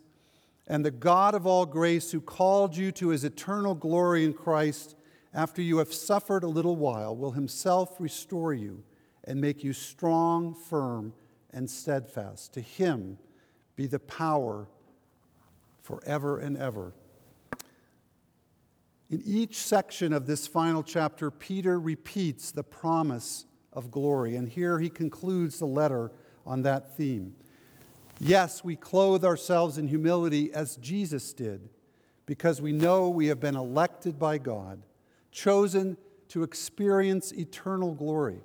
and 0.67 0.83
the 0.83 0.91
God 0.91 1.33
of 1.33 1.47
all 1.47 1.65
grace, 1.65 2.11
who 2.11 2.19
called 2.19 2.75
you 2.75 2.91
to 2.93 3.09
his 3.09 3.23
eternal 3.23 3.73
glory 3.73 4.25
in 4.25 4.33
Christ, 4.33 4.95
after 5.33 5.61
you 5.61 5.77
have 5.77 5.93
suffered 5.93 6.43
a 6.43 6.47
little 6.47 6.75
while, 6.75 7.15
will 7.15 7.31
himself 7.31 7.95
restore 7.99 8.53
you, 8.53 8.83
and 9.23 9.39
make 9.39 9.63
you 9.63 9.73
strong, 9.73 10.53
firm, 10.53 11.13
and 11.51 11.69
steadfast. 11.69 12.53
To 12.53 12.61
him 12.61 13.17
be 13.75 13.87
the 13.87 13.99
power 13.99 14.67
forever 15.81 16.39
and 16.39 16.57
ever. 16.57 16.93
In 19.09 19.21
each 19.25 19.55
section 19.57 20.11
of 20.11 20.27
this 20.27 20.47
final 20.47 20.83
chapter, 20.83 21.31
Peter 21.31 21.79
repeats 21.79 22.51
the 22.51 22.63
promise 22.63 23.45
of 23.71 23.89
glory, 23.89 24.35
and 24.35 24.49
here 24.49 24.79
he 24.79 24.89
concludes 24.89 25.59
the 25.59 25.65
letter 25.65 26.11
on 26.45 26.63
that 26.63 26.97
theme. 26.97 27.35
Yes, 28.19 28.63
we 28.63 28.75
clothe 28.75 29.23
ourselves 29.23 29.77
in 29.77 29.87
humility 29.87 30.51
as 30.53 30.75
Jesus 30.77 31.33
did, 31.33 31.69
because 32.25 32.61
we 32.61 32.71
know 32.71 33.09
we 33.09 33.27
have 33.27 33.39
been 33.39 33.55
elected 33.55 34.17
by 34.17 34.37
God, 34.37 34.81
chosen 35.31 35.97
to 36.29 36.43
experience 36.43 37.31
eternal 37.31 37.93
glory. 37.93 38.41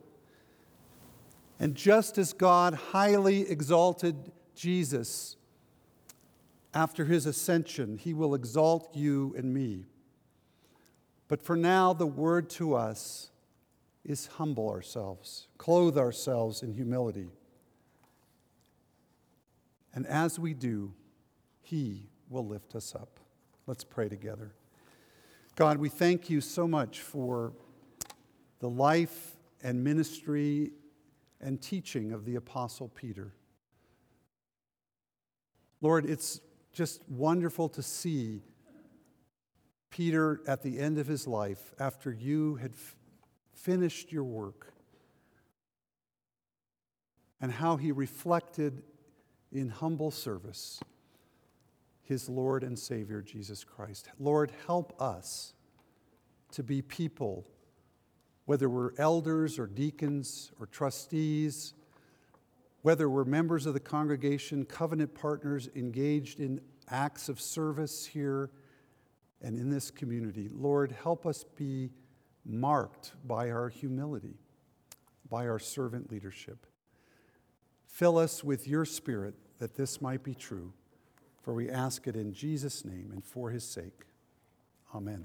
And 1.59 1.75
just 1.75 2.19
as 2.19 2.33
God 2.33 2.75
highly 2.75 3.49
exalted 3.49 4.33
Jesus 4.55 5.37
after 6.75 7.05
his 7.05 7.27
ascension, 7.27 7.99
he 7.99 8.15
will 8.15 8.35
exalt 8.35 8.95
you 8.95 9.35
and 9.37 9.55
me. 9.55 9.87
But 11.29 11.43
for 11.43 11.57
now, 11.57 11.93
the 11.93 12.07
word 12.07 12.51
to 12.51 12.75
us 12.75 13.31
is 14.05 14.27
humble 14.27 14.69
ourselves, 14.69 15.49
clothe 15.57 15.97
ourselves 15.97 16.63
in 16.63 16.75
humility. 16.75 17.31
And 19.95 20.07
as 20.07 20.39
we 20.39 20.55
do, 20.55 20.95
he 21.61 22.09
will 22.29 22.47
lift 22.47 22.75
us 22.75 22.95
up. 22.95 23.21
Let's 23.67 23.85
pray 23.85 24.09
together. 24.09 24.55
God, 25.55 25.79
we 25.79 25.89
thank 25.89 26.31
you 26.31 26.41
so 26.41 26.67
much 26.67 27.01
for 27.01 27.53
the 28.61 28.71
life 28.71 29.37
and 29.63 29.85
ministry 29.85 30.73
and 31.41 31.61
teaching 31.61 32.13
of 32.13 32.25
the 32.25 32.37
Apostle 32.37 32.89
Peter. 32.89 33.35
Lord, 35.81 36.07
it's 36.07 36.41
just 36.73 37.03
wonderful 37.09 37.69
to 37.71 37.83
see 37.83 38.41
Peter 39.91 40.41
at 40.47 40.63
the 40.63 40.79
end 40.79 40.97
of 40.97 41.07
his 41.07 41.27
life, 41.27 41.75
after 41.79 42.11
you 42.11 42.55
had 42.55 42.73
f- 42.73 42.97
finished 43.53 44.11
your 44.11 44.25
work, 44.25 44.73
and 47.41 47.53
how 47.53 47.77
he 47.77 47.93
reflected 47.93 48.83
in 49.53 49.69
humble 49.69 50.11
service 50.11 50.81
his 52.03 52.29
Lord 52.29 52.63
and 52.63 52.79
Savior, 52.79 53.23
Jesus 53.23 53.65
Christ. 53.65 54.09
Lord, 54.19 54.53
help 54.67 55.01
us 55.01 55.55
to 56.53 56.63
be 56.63 56.83
people, 56.83 57.47
whether 58.45 58.69
we're 58.69 58.91
elders 58.99 59.59
or 59.59 59.67
deacons 59.67 60.53
or 60.61 60.67
trustees, 60.67 61.75
whether 62.83 63.09
we're 63.09 63.25
members 63.25 63.67
of 63.67 63.75
the 63.75 63.81
congregation, 63.81 64.65
covenant 64.65 65.15
partners 65.15 65.71
engaged 65.75 66.41
in 66.41 66.61
acts 66.91 67.29
of 67.29 67.41
service 67.41 68.05
here 68.05 68.51
and 69.41 69.57
in 69.57 69.71
this 69.71 69.91
community. 69.91 70.49
Lord, 70.53 70.93
help 70.93 71.25
us 71.25 71.45
be 71.57 71.91
marked 72.45 73.13
by 73.25 73.51
our 73.51 73.69
humility, 73.69 74.35
by 75.31 75.47
our 75.47 75.61
servant 75.61 76.11
leadership. 76.11 76.67
Fill 77.87 78.19
us 78.19 78.43
with 78.43 78.67
your 78.67 78.85
spirit 78.85 79.35
that 79.63 79.77
this 79.77 80.03
might 80.03 80.25
be 80.25 80.35
true, 80.35 80.73
for 81.41 81.55
we 81.55 81.71
ask 81.71 82.09
it 82.09 82.17
in 82.17 82.33
Jesus' 82.33 82.85
name 82.85 83.11
and 83.13 83.25
for 83.25 83.51
his 83.51 83.63
sake. 83.63 84.07
Amen. 84.93 85.25